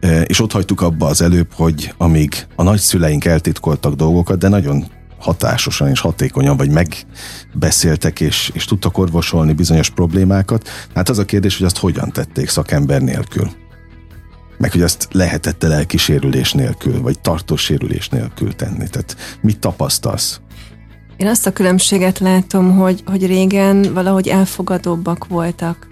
[0.00, 4.86] e, és ott hagytuk abba az előbb, hogy amíg a nagyszüleink eltitkoltak dolgokat, de nagyon
[5.18, 10.68] hatásosan és hatékonyan, vagy megbeszéltek és, és tudtak orvosolni bizonyos problémákat.
[10.94, 13.50] Hát az a kérdés, hogy azt hogyan tették szakember nélkül.
[14.58, 18.88] meg hogy azt lehetett -e lelki sérülés nélkül, vagy tartós sérülés nélkül tenni.
[18.88, 20.40] Tehát mit tapasztalsz?
[21.16, 25.88] Én azt a különbséget látom, hogy, hogy régen valahogy elfogadóbbak voltak.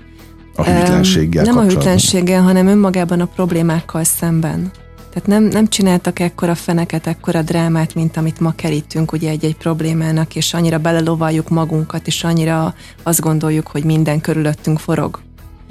[0.56, 4.70] A hűtlenséggel Nem a hűtlenséggel, hanem önmagában a problémákkal szemben.
[5.14, 10.36] Tehát nem, nem csináltak ekkora feneket, ekkora drámát, mint amit ma kerítünk ugye egy-egy problémának,
[10.36, 15.20] és annyira belelovaljuk magunkat, és annyira azt gondoljuk, hogy minden körülöttünk forog.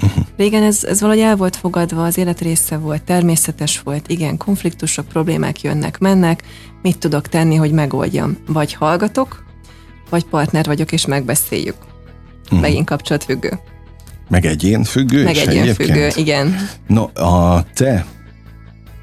[0.02, 0.26] Uh-huh.
[0.38, 5.08] Régen ez, ez valahogy el volt fogadva, az élet része volt, természetes volt, igen, konfliktusok,
[5.08, 6.44] problémák jönnek, mennek,
[6.82, 8.38] mit tudok tenni, hogy megoldjam?
[8.48, 9.44] Vagy hallgatok,
[10.10, 11.78] vagy partner vagyok, és megbeszéljük.
[12.44, 12.60] Uh-huh.
[12.60, 13.60] Megint kapcsolatfüggő.
[14.30, 15.24] Meg egyén függő?
[15.24, 16.70] Meg egyén függő, igen.
[16.88, 18.06] No, a te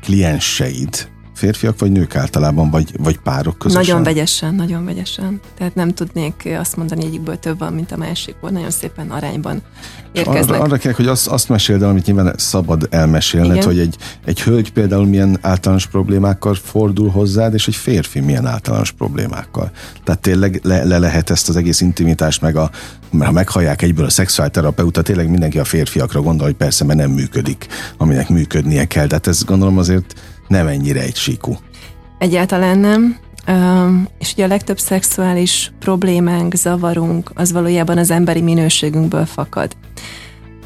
[0.02, 1.08] klienseid
[1.40, 3.84] férfiak vagy nők általában, vagy, vagy párok közösen?
[3.86, 5.40] Nagyon vegyesen, nagyon vegyesen.
[5.58, 8.50] Tehát nem tudnék azt mondani, egyikből több van, mint a másikból.
[8.50, 9.62] Nagyon szépen arányban
[10.12, 10.54] érkeznek.
[10.54, 13.66] Arra, arra kell, hogy azt, azt meséld el, amit nyilván szabad elmesélned, Igen.
[13.66, 18.90] hogy egy, egy hölgy például milyen általános problémákkal fordul hozzád, és egy férfi milyen általános
[18.90, 19.70] problémákkal.
[20.04, 22.70] Tehát tényleg le, le lehet ezt az egész intimitást, meg a,
[23.18, 27.66] ha meghallják egyből a szexuálterapeuta, tényleg mindenki a férfiakra gondol, hogy persze, mert nem működik,
[27.96, 29.06] aminek működnie kell.
[29.06, 30.14] Tehát ez gondolom azért
[30.50, 31.56] nem ennyire egy síkú.
[32.18, 33.18] Egyáltalán nem.
[34.18, 39.76] És ugye a legtöbb szexuális problémánk, zavarunk, az valójában az emberi minőségünkből fakad.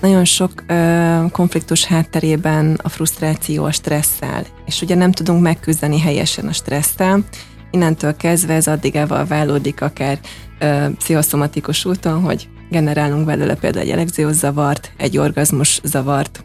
[0.01, 6.47] Nagyon sok uh, konfliktus hátterében a frusztráció a stresszel, és ugye nem tudunk megküzdeni helyesen
[6.47, 7.25] a stresszel,
[7.71, 10.19] innentől kezdve ez addig válódik akár
[10.61, 16.45] uh, pszichoszomatikus úton, hogy generálunk belőle például egy elekziós zavart, egy orgazmus zavart,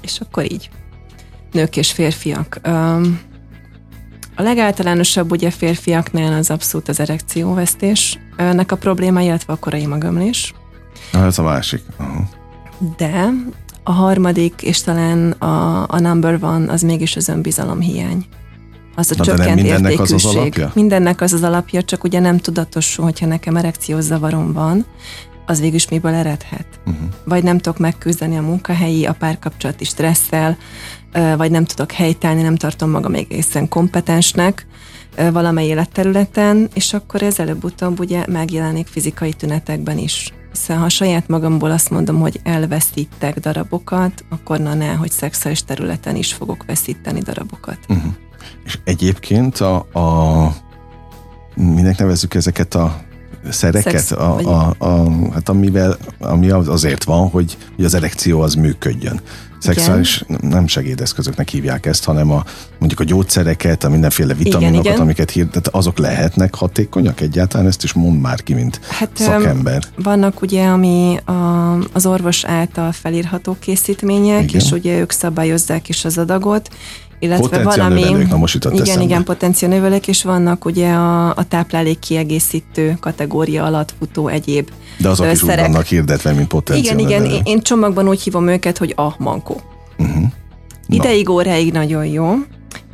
[0.00, 0.70] és akkor így
[1.52, 2.60] nők és férfiak.
[4.36, 10.54] A legáltalánosabb ugye férfiaknál az abszolút az erekcióvesztés, nek a probléma, illetve a korai magömlés.
[11.12, 11.82] Na, ez a másik.
[11.98, 12.26] Uh-huh.
[12.96, 13.28] De
[13.82, 18.26] a harmadik, és talán a, a number one, az mégis az önbizalom hiány.
[18.96, 20.16] Az a Na, csökkent mindennek értékűség.
[20.16, 20.70] Az az alapja?
[20.74, 24.86] Mindennek az az alapja, csak ugye nem tudatosul, hogyha nekem erekciós zavarom van,
[25.46, 26.66] az végül is miből eredhet.
[26.86, 27.08] Uh-huh.
[27.24, 30.56] Vagy nem tudok megküzdeni a munkahelyi, a párkapcsolati stresszel,
[31.36, 34.66] vagy nem tudok helytállni, nem tartom magam egészen kompetensnek
[35.32, 40.32] valamely életterületen, és akkor ez előbb-utóbb ugye megjelenik fizikai tünetekben is.
[40.52, 46.16] Hiszen ha saját magamból azt mondom, hogy elveszítek darabokat, akkor na ne, hogy szexuális területen
[46.16, 47.78] is fogok veszíteni darabokat.
[47.88, 48.12] Uh-huh.
[48.64, 50.54] És egyébként a, a
[51.54, 53.00] minek nevezzük ezeket a
[53.50, 58.54] szereket, Szex, a, a, a, hát amivel, ami azért van, hogy, hogy az erekció az
[58.54, 59.20] működjön.
[59.60, 60.50] Szexuális igen.
[60.50, 62.44] nem segédeszközöknek hívják ezt, hanem a
[62.78, 65.00] mondjuk a gyógyszereket, a mindenféle vitaminokat, igen, igen.
[65.00, 69.82] amiket hirdet, azok lehetnek hatékonyak egyáltalán, ezt is mond már ki, mint hát, szakember.
[69.96, 74.60] Vannak ugye, ami a, az orvos által felírható készítmények, igen.
[74.60, 76.68] és ugye ők szabályozzák is az adagot,
[77.20, 78.00] illetve van, ami...
[78.28, 79.02] na most Igen, eszembe.
[79.02, 85.26] igen, potenciálnövelők, és vannak ugye a, a táplálék kiegészítő kategória alatt futó egyéb De azok
[85.26, 85.36] szerek.
[85.36, 86.98] is úgy vannak hirdetve, mint potenciál.
[86.98, 89.60] Igen, igen, én, csomagban úgy hívom őket, hogy a mankó.
[89.98, 90.24] Uh-huh.
[90.88, 92.34] Ideig, óráig nagyon jó,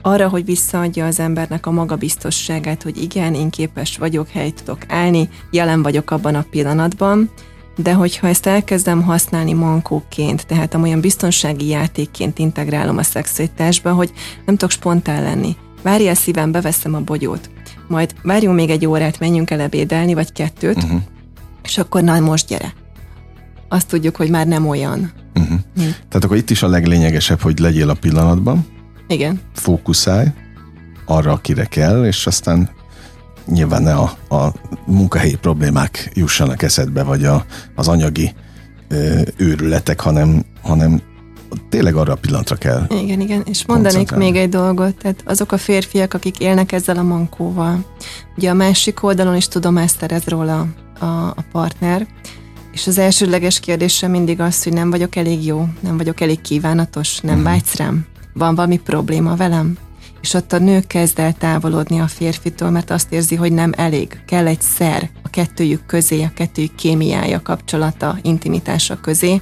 [0.02, 5.28] arra, hogy visszaadja az embernek a magabiztosságát, hogy igen, én képes vagyok, helyt tudok állni,
[5.50, 7.30] jelen vagyok abban a pillanatban,
[7.76, 14.12] de hogyha ezt elkezdem használni mankóként, tehát amolyan biztonsági játékként integrálom a szexualitásba, hogy
[14.46, 15.56] nem tudok spontán lenni.
[15.82, 17.50] Várjál szívem, beveszem a bogyót.
[17.88, 21.00] Majd várjunk még egy órát, menjünk el ebédelni, vagy kettőt, uh-huh.
[21.62, 22.74] és akkor na most gyere.
[23.68, 25.12] Azt tudjuk, hogy már nem olyan.
[25.34, 25.58] Uh-huh.
[25.74, 28.66] Tehát akkor itt is a leglényegesebb, hogy legyél a pillanatban.
[29.08, 29.40] Igen.
[29.54, 30.26] Fókuszálj
[31.06, 32.70] arra, akire kell, és aztán
[33.46, 34.52] nyilván ne a, a
[34.86, 38.34] munkahelyi problémák jussanak eszedbe, vagy a, az anyagi
[38.88, 41.02] ö, őrületek, hanem, hanem
[41.68, 42.86] tényleg arra a pillanatra kell.
[42.88, 47.02] Igen, igen, és mondanék még egy dolgot, tehát azok a férfiak, akik élnek ezzel a
[47.02, 47.84] mankóval,
[48.36, 50.66] ugye a másik oldalon is tudomást szerez róla
[50.98, 52.06] a, a partner,
[52.72, 57.20] és az elsődleges kérdésem mindig az, hogy nem vagyok elég jó, nem vagyok elég kívánatos,
[57.20, 57.50] nem uh-huh.
[57.50, 59.76] vágysz rám, van valami probléma velem?
[60.26, 64.20] És ott a nő kezd el távolodni a férfitől, mert azt érzi, hogy nem elég,
[64.26, 69.40] kell egy szer a kettőjük közé, a kettőjük kémiája, kapcsolata, intimitása közé,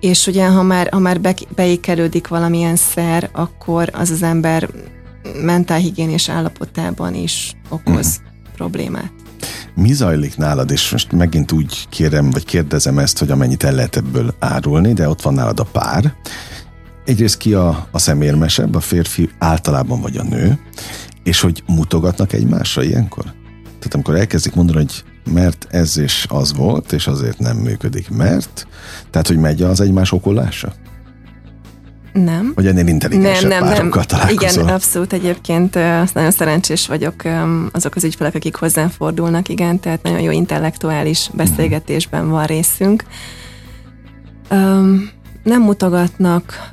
[0.00, 4.68] és ugye, ha már, ha már be, beékelődik valamilyen szer, akkor az az ember
[5.42, 8.54] mentálhigiénés állapotában is okoz uh-huh.
[8.54, 9.12] problémát.
[9.74, 13.96] Mi zajlik nálad, és most megint úgy kérem, vagy kérdezem ezt, hogy amennyit el lehet
[13.96, 16.14] ebből árulni, de ott van nálad a pár,
[17.06, 20.58] egyrészt ki a, a szemérmesebb, a férfi általában vagy a nő,
[21.22, 23.24] és hogy mutogatnak egymásra ilyenkor?
[23.64, 28.66] Tehát amikor elkezdik mondani, hogy mert ez és az volt, és azért nem működik, mert,
[29.10, 30.72] tehát hogy megy az egymás okolása?
[32.12, 32.52] Nem.
[32.54, 34.18] Vagy ennél intelligensebb nem, nem, párokkal nem.
[34.18, 34.62] találkozol?
[34.62, 37.14] Igen, abszolút egyébként azt nagyon szerencsés vagyok
[37.72, 43.04] azok az ügyfelek, akik hozzám fordulnak, igen, tehát nagyon jó intellektuális beszélgetésben van részünk.
[44.50, 45.10] Um,
[45.46, 46.70] nem mutogatnak.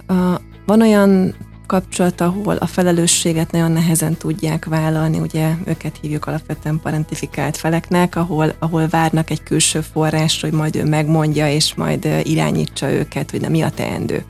[0.65, 1.35] Van olyan
[1.67, 8.53] kapcsolat, ahol a felelősséget nagyon nehezen tudják vállalni, ugye őket hívjuk alapvetően parentifikált feleknek, ahol,
[8.59, 13.51] ahol várnak egy külső forrásra, hogy majd ő megmondja, és majd irányítsa őket, hogy nem
[13.51, 14.23] mi a teendő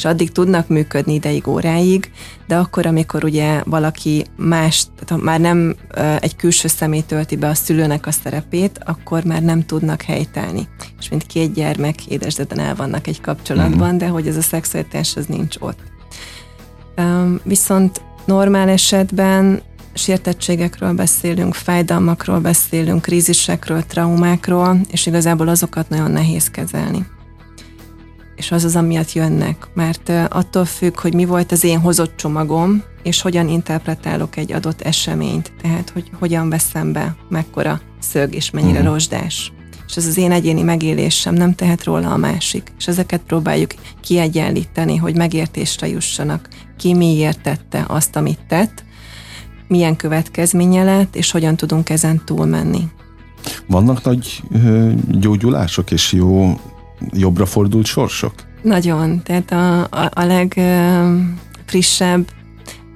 [0.00, 2.10] és addig tudnak működni ideig, óráig,
[2.46, 5.76] de akkor, amikor ugye valaki más, tehát már nem
[6.20, 10.68] egy külső személy tölti be a szülőnek a szerepét, akkor már nem tudnak helytállni.
[10.98, 13.98] És mint két gyermek édesdeden el vannak egy kapcsolatban, mm-hmm.
[13.98, 15.78] de hogy ez a szexualitás az nincs ott.
[17.42, 19.62] Viszont normál esetben
[19.94, 27.06] sértettségekről beszélünk, fájdalmakról beszélünk, krízisekről, traumákról, és igazából azokat nagyon nehéz kezelni
[28.40, 32.82] és az az, amiatt jönnek, mert attól függ, hogy mi volt az én hozott csomagom,
[33.02, 38.78] és hogyan interpretálok egy adott eseményt, tehát hogy hogyan veszem be, mekkora szög és mennyire
[38.78, 38.92] uh-huh.
[38.92, 39.52] rozsdás.
[39.86, 42.72] És ez az én egyéni megélésem, nem tehet róla a másik.
[42.78, 46.48] És ezeket próbáljuk kiegyenlíteni, hogy megértésre jussanak.
[46.76, 48.84] Ki miért tette azt, amit tett,
[49.68, 52.88] milyen következménye lett, és hogyan tudunk ezen túlmenni.
[53.66, 54.42] Vannak nagy
[55.08, 56.60] gyógyulások és jó
[57.12, 58.32] jobbra fordult sorsok?
[58.62, 59.22] Nagyon.
[59.22, 62.28] Tehát a, a, a legfrissebb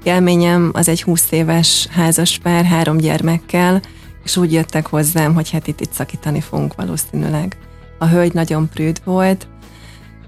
[0.03, 3.83] élményem az egy 20 éves házaspár három gyermekkel,
[4.25, 7.57] és úgy jöttek hozzám, hogy hát itt, itt szakítani fogunk valószínűleg.
[7.99, 9.47] A hölgy nagyon prűd volt,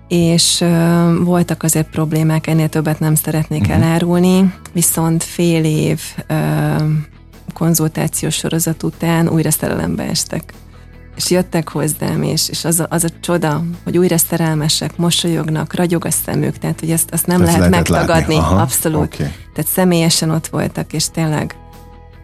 [0.08, 3.76] és uh, voltak azért problémák, ennél többet nem szeretnék uh-huh.
[3.76, 6.82] elárulni, viszont fél év uh,
[7.52, 10.52] konzultációs sorozat után újra szerelembe estek
[11.16, 16.04] és jöttek hozzám, és, és az, a, az a csoda, hogy újra szerelmesek, mosolyognak, ragyog
[16.04, 19.14] a szemük, tehát hogy ezt, azt nem ezt lehet megtagadni, abszolút.
[19.14, 19.26] Okay.
[19.54, 21.56] Tehát személyesen ott voltak, és tényleg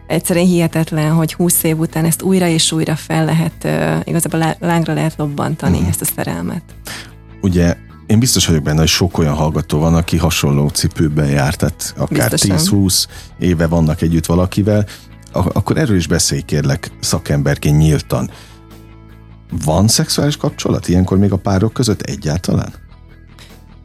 [0.07, 4.93] egyszerűen hihetetlen, hogy húsz év után ezt újra és újra fel lehet, uh, igazából lángra
[4.93, 5.89] lehet lobbantani uh-huh.
[5.89, 6.63] ezt a szerelmet.
[7.41, 7.75] Ugye
[8.05, 12.31] én biztos vagyok benne, hogy sok olyan hallgató van, aki hasonló cipőben járt, tehát akár
[12.35, 13.05] 10-20
[13.39, 14.85] éve vannak együtt valakivel,
[15.31, 18.29] akkor erről is beszélj kérlek szakemberként nyíltan.
[19.65, 22.73] Van szexuális kapcsolat ilyenkor még a párok között egyáltalán?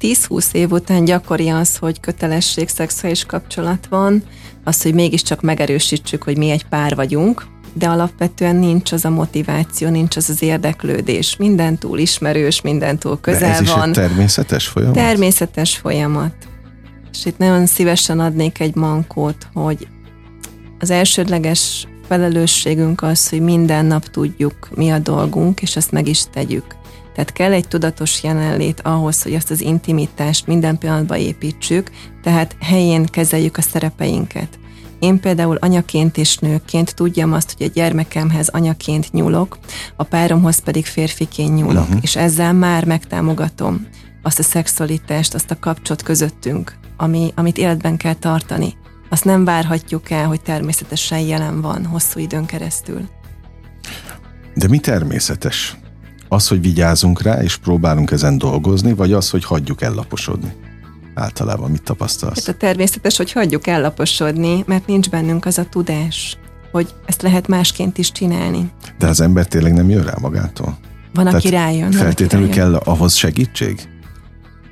[0.01, 4.23] 10-20 év után gyakori az, hogy kötelesség szexuális kapcsolat van,
[4.65, 9.89] az, hogy mégiscsak megerősítsük, hogy mi egy pár vagyunk, de alapvetően nincs az a motiváció,
[9.89, 11.37] nincs az az érdeklődés.
[11.37, 13.91] Minden túl ismerős, minden túl közel de ez van.
[13.91, 14.95] Is egy természetes folyamat?
[14.95, 16.35] Természetes folyamat.
[17.13, 19.89] És itt nagyon szívesen adnék egy mankót, hogy
[20.79, 26.23] az elsődleges felelősségünk az, hogy minden nap tudjuk, mi a dolgunk, és azt meg is
[26.33, 26.77] tegyük.
[27.15, 31.91] Tehát kell egy tudatos jelenlét ahhoz, hogy azt az intimitást minden pillanatban építsük,
[32.23, 34.59] tehát helyén kezeljük a szerepeinket.
[34.99, 39.59] Én például anyaként és nőként tudjam azt, hogy a gyermekemhez anyaként nyúlok,
[39.97, 41.99] a páromhoz pedig férfiként nyúlok, uh-huh.
[42.03, 43.87] és ezzel már megtámogatom
[44.23, 48.75] azt a szexualitást, azt a kapcsot közöttünk, ami, amit életben kell tartani
[49.09, 53.09] azt nem várhatjuk el, hogy természetesen jelen van hosszú időn keresztül.
[54.55, 55.77] De mi természetes?
[56.29, 60.53] Az, hogy vigyázunk rá, és próbálunk ezen dolgozni, vagy az, hogy hagyjuk ellaposodni?
[61.15, 62.47] Általában mit tapasztalsz?
[62.47, 66.39] Hát a természetes, hogy hagyjuk ellaposodni, mert nincs bennünk az a tudás,
[66.73, 68.71] hogy ezt lehet másként is csinálni.
[68.99, 70.79] De az ember tényleg nem jön rá magától?
[71.15, 71.91] Van, Tehát aki rájön.
[71.91, 73.89] Feltétlenül kell ahhoz segítség?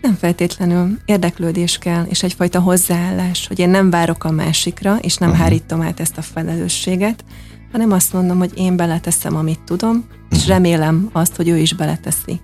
[0.00, 0.98] Nem feltétlenül.
[1.04, 5.44] Érdeklődés kell, és egyfajta hozzáállás, hogy én nem várok a másikra, és nem uh-huh.
[5.44, 7.24] hárítom át ezt a felelősséget,
[7.72, 10.52] hanem azt mondom, hogy én beleteszem, amit tudom, és uh-huh.
[10.52, 12.40] remélem azt, hogy ő is beleteszi.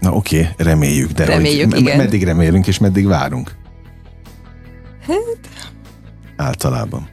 [0.00, 1.96] Na oké, okay, reméljük, de reméljük, hogy igen.
[1.96, 3.54] meddig remélünk, és meddig várunk?
[5.06, 5.48] Hát...
[6.36, 7.08] Általában.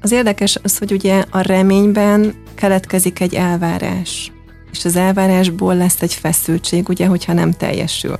[0.00, 4.32] Az érdekes az, hogy ugye a reményben keletkezik egy elvárás,
[4.72, 8.16] és az elvárásból lesz egy feszültség, ugye, hogyha nem teljesül.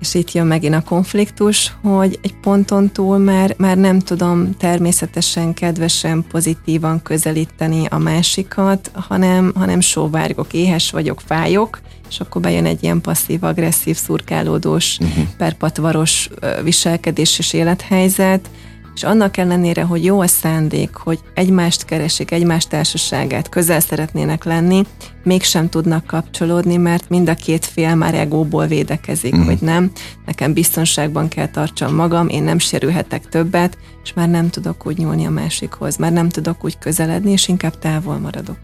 [0.00, 5.54] És itt jön megint a konfliktus, hogy egy ponton túl már, már nem tudom természetesen,
[5.54, 12.82] kedvesen, pozitívan közelíteni a másikat, hanem, hanem sóvárgok, éhes vagyok, fájok, és akkor bejön egy
[12.82, 15.24] ilyen passzív-agresszív, szurkálódós, uh-huh.
[15.36, 16.28] perpatvaros
[16.62, 18.50] viselkedés és élethelyzet,
[18.94, 24.82] és annak ellenére, hogy jó a szándék, hogy egymást keresik, egymás társaságát, közel szeretnének lenni,
[25.24, 29.48] mégsem tudnak kapcsolódni, mert mind a két fél már egóból védekezik, uh-huh.
[29.48, 29.90] hogy nem,
[30.26, 35.26] nekem biztonságban kell tartsam magam, én nem sérülhetek többet, és már nem tudok úgy nyúlni
[35.26, 38.58] a másikhoz, már nem tudok úgy közeledni, és inkább távol maradok.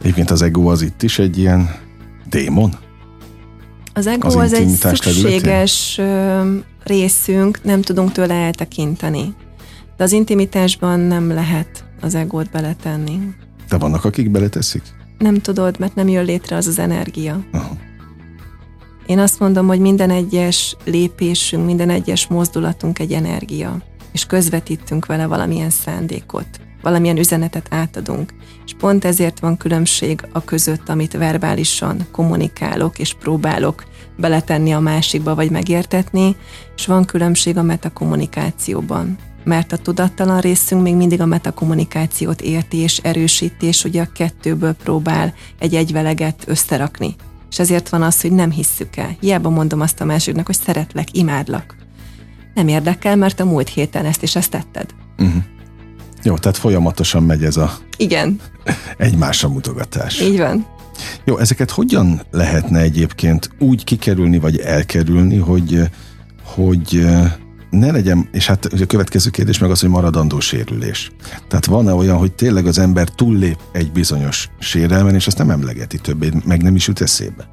[0.00, 1.70] Egyébként az ego az itt is egy ilyen
[2.28, 2.74] démon?
[3.92, 6.64] Az ego az, az egy szükséges területén?
[6.82, 9.34] részünk, nem tudunk tőle eltekinteni.
[9.96, 13.34] De az intimitásban nem lehet az egót beletenni.
[13.68, 14.82] De vannak, akik beleteszik?
[15.18, 17.44] Nem tudod, mert nem jön létre az az energia.
[17.52, 17.76] Aha.
[19.06, 23.82] Én azt mondom, hogy minden egyes lépésünk, minden egyes mozdulatunk egy energia,
[24.12, 26.46] és közvetítünk vele valamilyen szándékot,
[26.82, 28.34] valamilyen üzenetet átadunk.
[28.64, 33.84] És pont ezért van különbség a között, amit verbálisan kommunikálok és próbálok
[34.16, 36.36] beletenni a másikba, vagy megértetni,
[36.76, 42.98] és van különbség a metakommunikációban mert a tudattalan részünk még mindig a metakommunikációt érti és
[42.98, 47.14] erősíti, és ugye a kettőből próbál egy egyveleget összerakni.
[47.50, 49.16] És ezért van az, hogy nem hisszük el.
[49.20, 51.76] Hiába mondom azt a másiknak, hogy szeretlek, imádlak.
[52.54, 54.90] Nem érdekel, mert a múlt héten ezt is ezt tetted.
[55.18, 55.42] Uh-huh.
[56.22, 57.78] Jó, tehát folyamatosan megy ez a...
[57.96, 58.40] Igen.
[58.96, 60.20] Egymásra mutogatás.
[60.20, 60.66] Így van.
[61.24, 65.80] Jó, ezeket hogyan lehetne egyébként úgy kikerülni, vagy elkerülni, hogy,
[66.44, 67.06] hogy
[67.70, 71.10] ne legyen, és hát a következő kérdés meg az, hogy maradandó sérülés.
[71.48, 75.98] Tehát van-e olyan, hogy tényleg az ember túllép egy bizonyos sérelmen, és azt nem emlegeti
[75.98, 77.48] többé, meg nem is jut eszébe?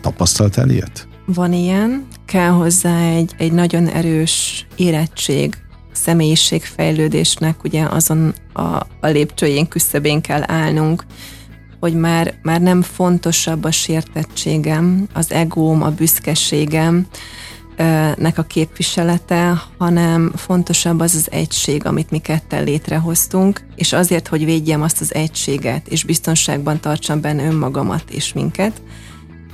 [0.00, 1.08] Tapasztaltál ilyet?
[1.26, 5.56] Van ilyen, kell hozzá egy, egy nagyon erős érettség,
[5.92, 8.62] személyiségfejlődésnek ugye azon a,
[9.00, 11.04] a lépcsőjén küszöbén kell állnunk,
[11.80, 17.06] hogy már, már nem fontosabb a sértettségem, az egóm, a büszkeségem,
[18.16, 24.44] nek a képviselete, hanem fontosabb az az egység, amit mi ketten létrehoztunk, és azért, hogy
[24.44, 28.82] védjem azt az egységet, és biztonságban tartsam benne önmagamat és minket,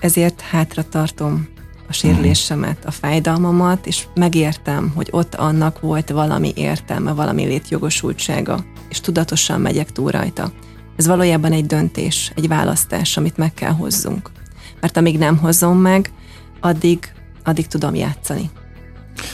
[0.00, 1.48] ezért hátra tartom
[1.88, 9.00] a sérülésemet, a fájdalmamat, és megértem, hogy ott annak volt valami értelme, valami létjogosultsága, és
[9.00, 10.52] tudatosan megyek túl rajta.
[10.96, 14.30] Ez valójában egy döntés, egy választás, amit meg kell hozzunk.
[14.80, 16.10] Mert amíg nem hozom meg,
[16.60, 17.12] addig
[17.44, 18.50] addig tudom játszani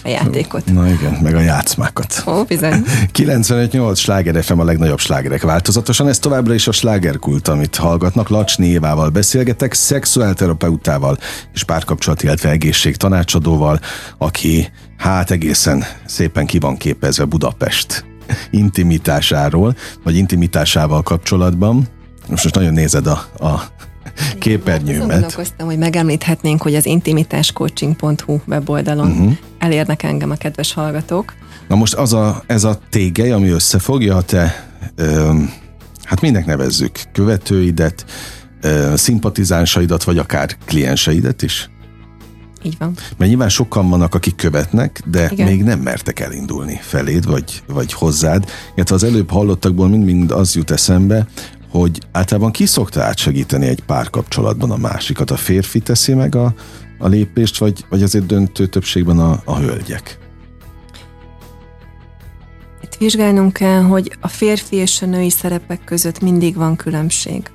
[0.04, 0.72] a játékot.
[0.72, 2.22] Na igen, meg a játszmákat.
[2.26, 2.84] Ó, bizony.
[3.18, 6.08] 95-8 sláger FM a legnagyobb slágerek változatosan.
[6.08, 8.28] Ez továbbra is a slágerkult, amit hallgatnak.
[8.28, 11.18] Lacsni Évával beszélgetek, szexuálterapeutával
[11.52, 13.80] és párkapcsolat, illetve egészség tanácsadóval,
[14.18, 18.04] aki hát egészen szépen ki van képezve Budapest
[18.50, 21.88] intimitásáról, vagy intimitásával kapcsolatban.
[22.28, 23.62] Most, most nagyon nézed a, a
[24.38, 25.08] képernyőmet.
[25.08, 29.32] Gondolkoztam, hogy megemlíthetnénk, hogy az intimitáscoaching.hu weboldalon uh-huh.
[29.58, 31.34] elérnek engem a kedves hallgatók.
[31.68, 35.34] Na most az a, ez a tégely, ami összefogja a te, ö,
[36.04, 38.04] hát mindnek nevezzük, követőidet,
[38.60, 41.70] ö, szimpatizánsaidat, vagy akár klienseidet is?
[42.62, 42.94] Így van.
[43.16, 45.46] Mert nyilván sokan vannak, akik követnek, de Igen.
[45.46, 48.44] még nem mertek elindulni feléd, vagy, vagy hozzád.
[48.74, 51.26] Illetve az előbb hallottakból mind-mind az jut eszembe,
[51.70, 55.30] hogy általában ki szokta átsegíteni egy párkapcsolatban a másikat?
[55.30, 56.54] A férfi teszi meg a,
[56.98, 60.18] a lépést, vagy, vagy azért döntő többségben a, a hölgyek?
[62.82, 67.50] Itt vizsgálnunk kell, hogy a férfi és a női szerepek között mindig van különbség.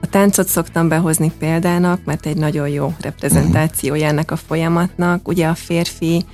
[0.00, 5.28] A táncot szoktam behozni példának, mert egy nagyon jó reprezentációja ennek a folyamatnak.
[5.28, 6.24] Ugye a férfi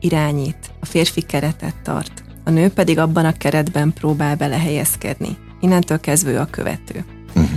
[0.00, 6.40] irányít, a férfi keretet tart, a nő pedig abban a keretben próbál belehelyezkedni innentől kezdve
[6.40, 7.04] a követő.
[7.28, 7.50] Uh-huh.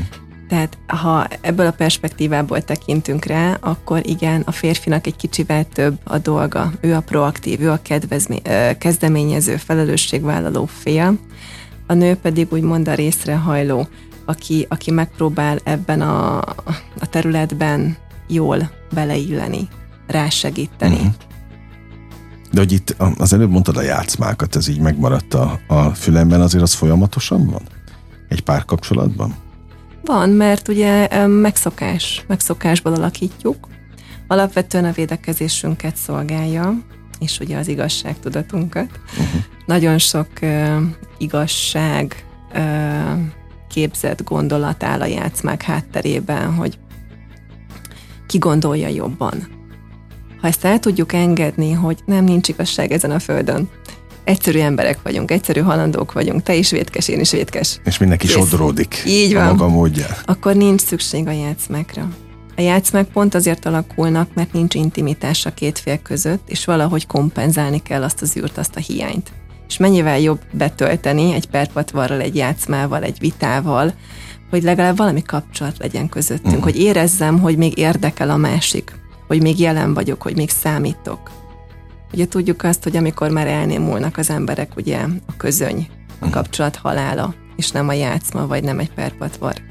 [0.52, 6.18] Tehát ha ebből a perspektívából tekintünk rá, akkor igen, a férfinak egy kicsivel több a
[6.18, 6.72] dolga.
[6.82, 8.42] Ő a proaktív, ő a kedvezmi,
[8.78, 11.18] kezdeményező, felelősségvállaló fél.
[11.88, 13.88] A nő pedig úgymond a részre hajló,
[14.26, 16.38] aki, aki megpróbál ebben a,
[17.00, 17.98] a területben
[18.28, 19.68] jól beleilleni,
[20.08, 20.96] rásegíteni.
[20.96, 21.14] Uh-huh.
[22.52, 26.64] De hogy itt az előbb mondtad a játszmákat, ez így megmaradt a, a fülemben, azért
[26.64, 27.62] az folyamatosan van?
[28.32, 29.36] Egy párkapcsolatban?
[30.06, 33.68] Van, mert ugye megszokás, megszokásból alakítjuk.
[34.28, 36.78] Alapvetően a védekezésünket szolgálja,
[37.20, 38.90] és ugye az igazságtudatunkat.
[39.12, 39.42] Uh-huh.
[39.66, 40.82] Nagyon sok uh,
[41.18, 43.20] igazság, uh,
[43.70, 46.80] képzett gondolat áll a játszmák hátterében, hogy
[48.28, 49.60] ki gondolja jobban.
[50.42, 53.70] Ha ezt el tudjuk engedni, hogy nem nincs igazság ezen a földön,
[54.24, 57.80] egyszerű emberek vagyunk, egyszerű halandók vagyunk, te is vétkes, én is vétkes.
[57.84, 58.36] És mindenki Kész.
[58.36, 59.04] sodródik.
[59.06, 59.48] Így van.
[59.48, 60.06] A maga módja.
[60.26, 62.08] Akkor nincs szükség a játszmákra.
[62.58, 67.82] A játszmák pont azért alakulnak, mert nincs intimitás a két fél között, és valahogy kompenzálni
[67.82, 69.32] kell azt az űrt, azt a hiányt.
[69.68, 73.94] És mennyivel jobb betölteni egy perpatvarral, egy játszmával, egy vitával,
[74.50, 76.64] hogy legalább valami kapcsolat legyen közöttünk, uh-huh.
[76.64, 78.92] hogy érezzem, hogy még érdekel a másik,
[79.28, 81.41] hogy még jelen vagyok, hogy még számítok.
[82.14, 85.88] Ugye tudjuk azt, hogy amikor már elnémulnak az emberek, ugye a közöny,
[86.20, 89.71] a kapcsolat halála, és nem a játszma, vagy nem egy perpatvar.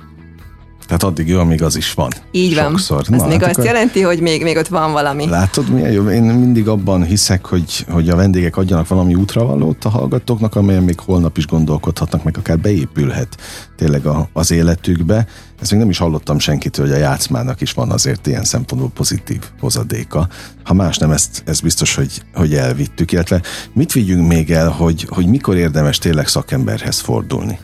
[0.90, 2.08] Tehát addig jó, amíg az is van.
[2.30, 2.70] Így van.
[2.70, 3.00] Sokszor.
[3.00, 3.64] Ez Na, még hát azt akkor...
[3.64, 5.26] jelenti, hogy még, még ott van valami.
[5.26, 6.08] Látod, milyen jó?
[6.08, 11.00] Én mindig abban hiszek, hogy, hogy a vendégek adjanak valami útravalót a hallgatóknak, amelyen még
[11.00, 13.36] holnap is gondolkodhatnak, meg akár beépülhet
[13.76, 15.26] tényleg a, az életükbe.
[15.60, 19.40] Ezt még nem is hallottam senkitől, hogy a játszmának is van azért ilyen szempontból pozitív
[19.60, 20.28] hozadéka.
[20.64, 23.12] Ha más nem, ezt, ezt biztos, hogy, hogy elvittük.
[23.12, 27.58] Illetve mit vigyünk még el, hogy, hogy mikor érdemes tényleg szakemberhez fordulni?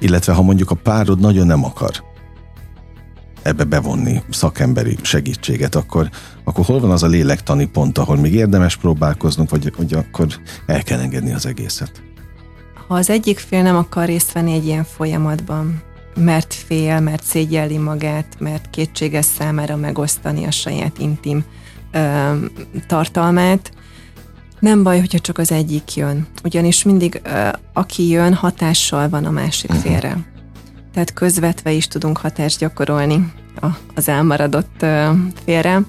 [0.00, 2.06] Illetve ha mondjuk a párod nagyon nem akar
[3.42, 6.10] ebbe bevonni szakemberi segítséget, akkor,
[6.44, 10.26] akkor hol van az a lélektani pont, ahol még érdemes próbálkoznunk, vagy hogy akkor
[10.66, 12.02] el kell engedni az egészet?
[12.88, 15.82] Ha az egyik fél nem akar részt venni egy ilyen folyamatban,
[16.14, 21.44] mert fél, mert szégyelli magát, mert kétséges számára megosztani a saját intim
[21.92, 22.32] ö,
[22.86, 23.72] tartalmát,
[24.60, 29.30] nem baj, hogyha csak az egyik jön, ugyanis mindig ö, aki jön, hatással van a
[29.30, 30.12] másik uh-huh.
[30.98, 33.32] Tehát közvetve is tudunk hatást gyakorolni
[33.94, 34.84] az elmaradott
[35.44, 35.80] félre.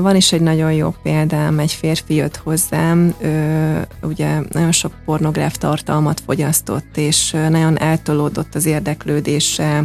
[0.00, 5.56] Van is egy nagyon jó példám, egy férfi jött hozzám, ő ugye nagyon sok pornográf
[5.56, 9.84] tartalmat fogyasztott, és nagyon eltolódott az érdeklődése,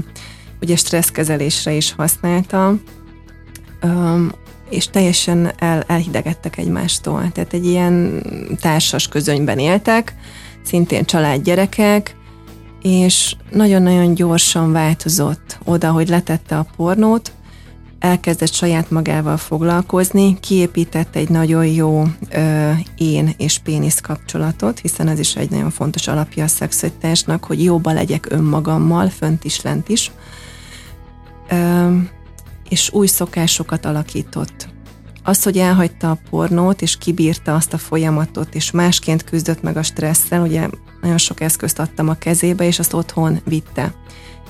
[0.61, 2.73] ugye stresszkezelésre is használta,
[4.69, 7.31] és teljesen el, elhidegettek egymástól.
[7.31, 8.23] Tehát egy ilyen
[8.61, 10.13] társas közönyben éltek,
[10.63, 12.17] szintén család gyerekek,
[12.81, 17.31] és nagyon-nagyon gyorsan változott oda, hogy letette a pornót,
[17.99, 25.19] elkezdett saját magával foglalkozni, kiépített egy nagyon jó ö, én és pénisz kapcsolatot, hiszen ez
[25.19, 30.11] is egy nagyon fontos alapja a szexualitásnak, hogy jóba legyek önmagammal, fönt is, lent is.
[31.49, 31.95] Ö,
[32.69, 34.67] és új szokásokat alakított.
[35.23, 39.83] Az, hogy elhagyta a pornót, és kibírta azt a folyamatot, és másként küzdött meg a
[39.83, 40.67] stresszel, ugye
[41.01, 43.93] nagyon sok eszközt adtam a kezébe, és azt otthon vitte.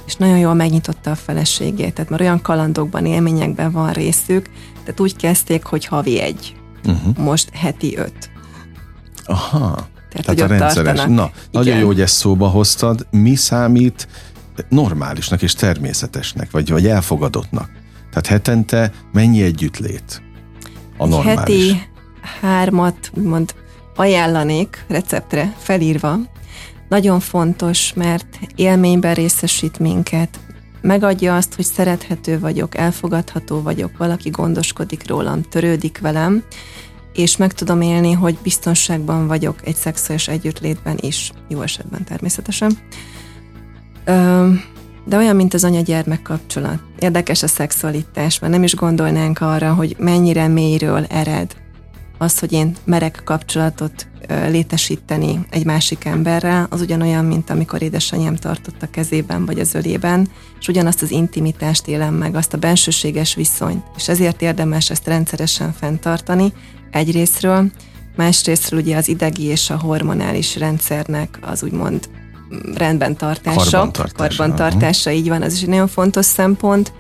[0.06, 4.50] És nagyon jól megnyitotta a feleségét, tehát már olyan kalandokban, élményekben van részük,
[4.84, 7.18] tehát úgy kezdték, hogy havi egy, uh-huh.
[7.18, 8.30] most heti öt.
[9.26, 9.88] Aha.
[10.10, 10.98] Tehát, tehát a rendszeres.
[10.98, 11.16] Tartanak.
[11.16, 11.50] Na, Igen.
[11.52, 13.08] nagyon jó, hogy ezt szóba hoztad.
[13.12, 14.08] Mi számít
[14.70, 17.70] normálisnak és természetesnek, vagy, vagy elfogadottnak?
[18.10, 20.22] Tehát hetente mennyi együttlét?
[21.00, 21.38] a normális.
[21.38, 21.82] Heti
[22.42, 23.54] hármat, úgymond
[23.96, 26.18] ajánlanék receptre felírva.
[26.90, 30.40] Nagyon fontos, mert élményben részesít minket,
[30.82, 36.44] megadja azt, hogy szerethető vagyok, elfogadható vagyok, valaki gondoskodik rólam, törődik velem,
[37.14, 42.78] és meg tudom élni, hogy biztonságban vagyok egy szexuális együttlétben is, jó esetben természetesen.
[45.06, 46.80] De olyan, mint az anya-gyermek kapcsolat.
[47.00, 51.56] Érdekes a szexualitás, mert nem is gondolnánk arra, hogy mennyire mélyről ered
[52.20, 54.08] az, hogy én merek kapcsolatot
[54.48, 60.30] létesíteni egy másik emberrel, az ugyanolyan, mint amikor édesanyám tartott a kezében vagy az ölében,
[60.60, 63.84] és ugyanazt az intimitást élem meg, azt a bensőséges viszonyt.
[63.96, 66.54] És ezért érdemes ezt rendszeresen fenntartani
[66.92, 67.66] egyrésztről,
[68.16, 72.10] másrésztről ugye az idegi és a hormonális rendszernek az úgymond
[72.76, 76.94] rendben tartása, karbantartása, karbantartása így van, ez is egy nagyon fontos szempont,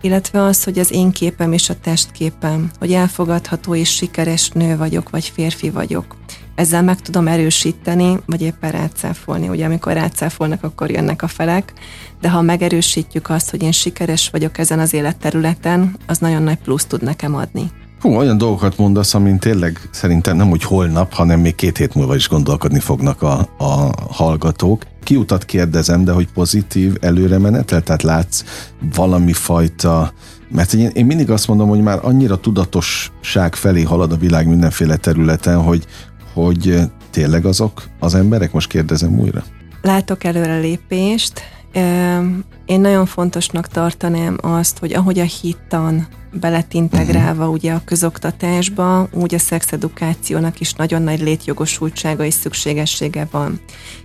[0.00, 5.10] illetve az, hogy az én képem és a testképem, hogy elfogadható és sikeres nő vagyok,
[5.10, 6.16] vagy férfi vagyok.
[6.54, 9.48] Ezzel meg tudom erősíteni, vagy éppen rácáfolni.
[9.48, 11.72] Ugye amikor rácáfolnak, akkor jönnek a felek,
[12.20, 16.84] de ha megerősítjük azt, hogy én sikeres vagyok ezen az életterületen, az nagyon nagy plusz
[16.84, 17.70] tud nekem adni.
[18.06, 22.14] Hú, olyan dolgokat mondasz, amin tényleg szerintem nem úgy holnap, hanem még két hét múlva
[22.14, 24.82] is gondolkodni fognak a, a hallgatók.
[25.02, 27.82] Kiutat kérdezem, de hogy pozitív előre menetel?
[27.82, 28.44] Tehát látsz
[28.94, 30.12] valami fajta
[30.48, 34.96] mert én, én mindig azt mondom, hogy már annyira tudatosság felé halad a világ mindenféle
[34.96, 35.86] területen, hogy,
[36.32, 36.80] hogy
[37.10, 38.52] tényleg azok az emberek?
[38.52, 39.44] Most kérdezem újra.
[39.82, 41.42] Látok előre lépést.
[42.66, 46.08] Én nagyon fontosnak tartanám azt, hogy ahogy a hittan
[46.40, 47.54] belet integrálva uh-huh.
[47.54, 53.60] ugye a közoktatásba, úgy a szexedukációnak is nagyon nagy létjogosultsága és szükségessége van.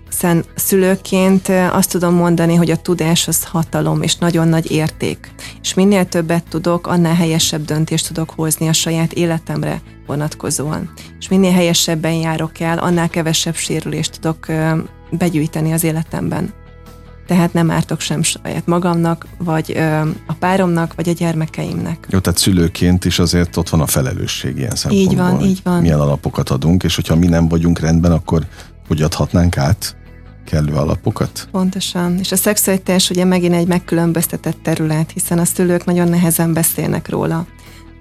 [0.10, 5.32] Hiszen szülőként azt tudom mondani, hogy a tudás az hatalom és nagyon nagy érték.
[5.62, 10.94] És minél többet tudok, annál helyesebb döntést tudok hozni a saját életemre vonatkozóan.
[11.20, 14.46] És minél helyesebben járok el, annál kevesebb sérülést tudok
[15.12, 16.60] begyűjteni az életemben
[17.32, 22.08] tehát nem ártok sem saját magamnak, vagy ö, a páromnak, vagy a gyermekeimnek.
[22.10, 25.12] Jó, tehát szülőként is azért ott van a felelősség ilyen szempontból.
[25.12, 25.82] Így van, így van.
[25.82, 28.46] Milyen alapokat adunk, és hogyha mi nem vagyunk rendben, akkor
[28.88, 29.96] hogy adhatnánk át
[30.46, 31.48] kellő alapokat?
[31.52, 32.18] Pontosan.
[32.20, 37.46] És a szexualitás ugye megint egy megkülönböztetett terület, hiszen a szülők nagyon nehezen beszélnek róla.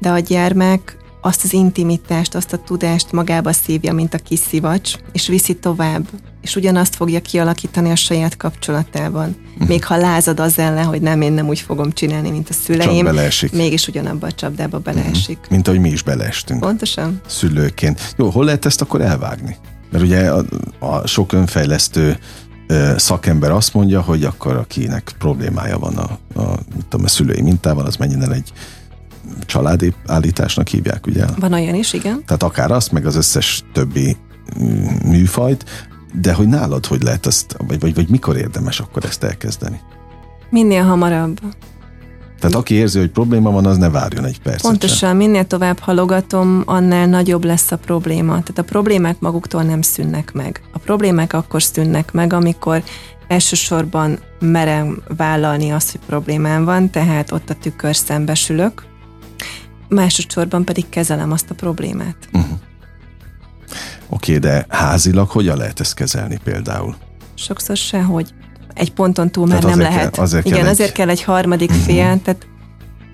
[0.00, 4.94] De a gyermek azt az intimitást, azt a tudást magába szívja, mint a kis szivacs,
[5.12, 6.08] és viszi tovább,
[6.40, 9.36] és ugyanazt fogja kialakítani a saját kapcsolatában.
[9.52, 9.68] Uh-huh.
[9.68, 13.08] Még ha lázad az ellen, hogy nem, én nem úgy fogom csinálni, mint a szüleim,
[13.52, 15.36] mégis ugyanabba a csapdába beleesik.
[15.36, 15.50] Uh-huh.
[15.50, 16.60] Mint ahogy mi is beleestünk.
[16.60, 17.20] Pontosan.
[17.26, 18.14] Szülőként.
[18.16, 19.56] Jó, hol lehet ezt akkor elvágni?
[19.90, 20.44] Mert ugye a,
[20.78, 22.18] a sok önfejlesztő
[22.96, 26.58] szakember azt mondja, hogy akkor akinek problémája van a, a,
[26.88, 28.52] tudom, a szülői mintával, az menjen el egy
[29.46, 31.24] családi állításnak hívják, ugye?
[31.38, 32.22] Van olyan is, igen.
[32.26, 34.16] Tehát akár azt, meg az összes többi
[34.62, 35.64] mm, műfajt,
[36.20, 39.80] de hogy nálad hogy lehet ezt, vagy, vagy, vagy mikor érdemes akkor ezt elkezdeni?
[40.50, 41.40] Minél hamarabb.
[42.40, 45.16] Tehát aki érzi, hogy probléma van, az ne várjon egy percet Pontosan, sem.
[45.16, 48.32] minél tovább halogatom, annál nagyobb lesz a probléma.
[48.32, 50.60] Tehát a problémák maguktól nem szűnnek meg.
[50.72, 52.82] A problémák akkor szűnnek meg, amikor
[53.28, 58.82] elsősorban merem vállalni azt, hogy problémám van, tehát ott a tükör szembesülök,
[59.90, 62.16] másodszorban pedig kezelem azt a problémát.
[62.32, 62.58] Uh-huh.
[64.08, 66.96] Oké, okay, de házilag hogyan lehet ezt kezelni például?
[67.34, 68.34] Sokszor sehogy.
[68.74, 70.10] Egy ponton túl már nem lehet.
[70.10, 70.94] Kell, azért Igen, kell azért egy...
[70.94, 71.84] kell egy harmadik uh-huh.
[71.84, 72.46] fél, tehát,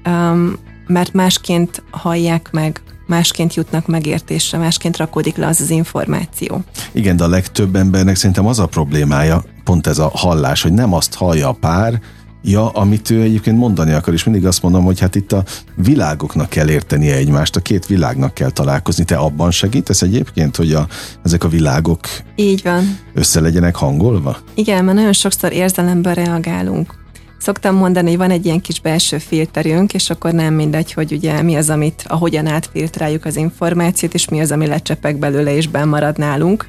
[0.07, 6.61] um, mert másként hallják meg másként jutnak megértésre, másként rakódik le az az információ.
[6.93, 10.93] Igen, de a legtöbb embernek szerintem az a problémája, pont ez a hallás, hogy nem
[10.93, 12.01] azt hallja a pár,
[12.49, 15.45] Ja, amit ő egyébként mondani akar, és mindig azt mondom, hogy hát itt a
[15.75, 19.05] világoknak kell értenie egymást, a két világnak kell találkozni.
[19.05, 20.87] Te abban segítesz egyébként, hogy a,
[21.25, 22.01] ezek a világok
[22.37, 22.99] Így van.
[23.15, 24.37] össze legyenek hangolva?
[24.55, 26.95] Igen, mert nagyon sokszor érzelemben reagálunk.
[27.39, 31.43] Szoktam mondani, hogy van egy ilyen kis belső filterünk, és akkor nem mindegy, hogy ugye
[31.43, 36.19] mi az, amit, ahogyan átfiltráljuk az információt, és mi az, ami lecsepek belőle, és marad
[36.19, 36.67] nálunk.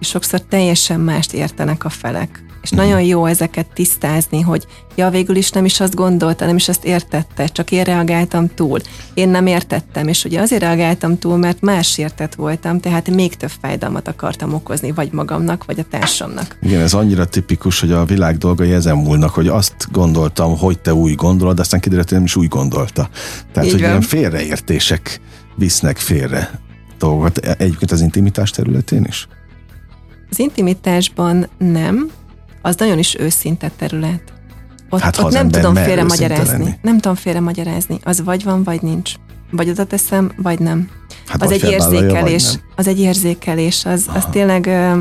[0.00, 2.44] És sokszor teljesen mást értenek a felek.
[2.62, 6.68] És nagyon jó ezeket tisztázni, hogy ja, végül is nem is azt gondolta, nem is
[6.68, 8.78] azt értette, csak én reagáltam túl.
[9.14, 13.50] Én nem értettem, és ugye azért reagáltam túl, mert más értett voltam, tehát még több
[13.60, 16.58] fájdalmat akartam okozni, vagy magamnak, vagy a társamnak.
[16.62, 20.94] Igen, ez annyira tipikus, hogy a világ dolgai ezen múlnak, hogy azt gondoltam, hogy te
[20.94, 23.08] úgy gondolod, aztán kiderült, hogy nem is úgy gondolta.
[23.52, 23.90] Tehát, Így hogy van.
[23.90, 25.20] ilyen félreértések
[25.56, 26.60] visznek félre
[26.98, 27.38] dolgokat.
[27.38, 29.28] E- egyébként az intimitás területén is?
[30.30, 32.10] Az intimitásban nem,
[32.62, 34.32] az nagyon is őszinte terület.
[34.90, 36.78] Ott, hát, ott nem tudom félre magyarázni.
[36.82, 37.98] Nem tudom félre magyarázni.
[38.02, 39.12] Az vagy van, vagy nincs.
[39.50, 40.88] Vagy oda teszem, vagy nem.
[41.26, 42.58] Hát az egy érzékelés.
[42.76, 43.84] Az egy érzékelés.
[43.84, 45.00] Az, az tényleg ö,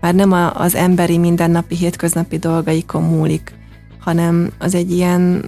[0.00, 3.52] már nem a, az emberi mindennapi, hétköznapi dolgaikon múlik,
[3.98, 5.44] hanem az egy ilyen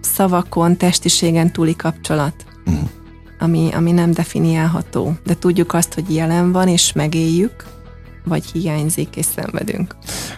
[0.00, 2.34] szavakon, testiségen túli kapcsolat.
[2.66, 2.88] Uh-huh.
[3.38, 7.64] Ami, ami nem definiálható, de tudjuk azt, hogy jelen van, és megéljük,
[8.26, 9.96] vagy hiányzik, és szenvedünk.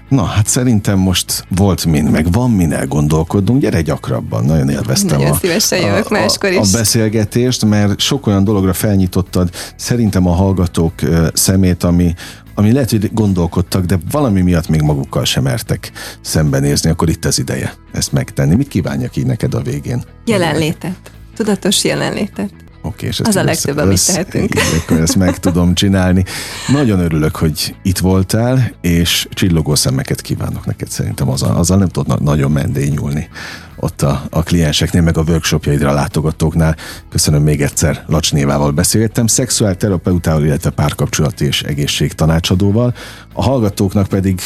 [0.09, 5.33] Na, hát szerintem most volt min, meg van min elgondolkodnunk, gyere gyakrabban, nagyon élveztem nagyon
[5.33, 6.57] a, szívesen jövök a, máskor is.
[6.57, 10.95] a beszélgetést, mert sok olyan dologra felnyitottad szerintem a hallgatók
[11.33, 12.15] szemét, ami,
[12.55, 17.39] ami lehet, hogy gondolkodtak, de valami miatt még magukkal sem mertek szembenézni, akkor itt az
[17.39, 18.55] ideje ezt megtenni.
[18.55, 20.03] Mit kívánjak így neked a végén?
[20.25, 21.11] Jelenlétet.
[21.37, 22.51] Tudatos jelenlétet.
[22.83, 24.55] Oké, és ezt az a legtöbb, össze, amit tehetünk.
[24.55, 26.25] Így, akkor ezt meg tudom csinálni.
[26.69, 31.29] Nagyon örülök, hogy itt voltál, és csillogó szemeket kívánok neked szerintem.
[31.29, 33.29] Azzal, azzal nem tudod nagyon mendényulni
[33.77, 36.77] ott a, a klienseknél, meg a workshopjaidra látogatóknál.
[37.11, 42.95] Köszönöm még egyszer, Lacsnévával beszélgettem, szexuálterapeutával, illetve párkapcsolati és egészségtanácsadóval.
[43.33, 44.41] A hallgatóknak pedig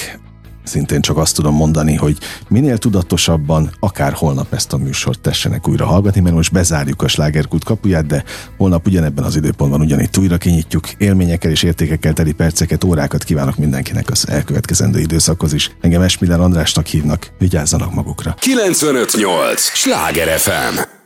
[0.65, 5.87] szintén csak azt tudom mondani, hogy minél tudatosabban, akár holnap ezt a műsort tessenek újra
[5.87, 8.25] hallgatni, mert most bezárjuk a slágerkút kapuját, de
[8.57, 10.91] holnap ugyanebben az időpontban ugyanitt újra kinyitjuk.
[10.99, 15.71] Élményekkel és értékekkel teli perceket, órákat kívánok mindenkinek az elkövetkezendő időszakhoz is.
[15.81, 18.35] Engem Esmiller Andrásnak hívnak, vigyázzanak magukra.
[18.39, 19.61] 958!
[19.61, 21.01] Sláger FM!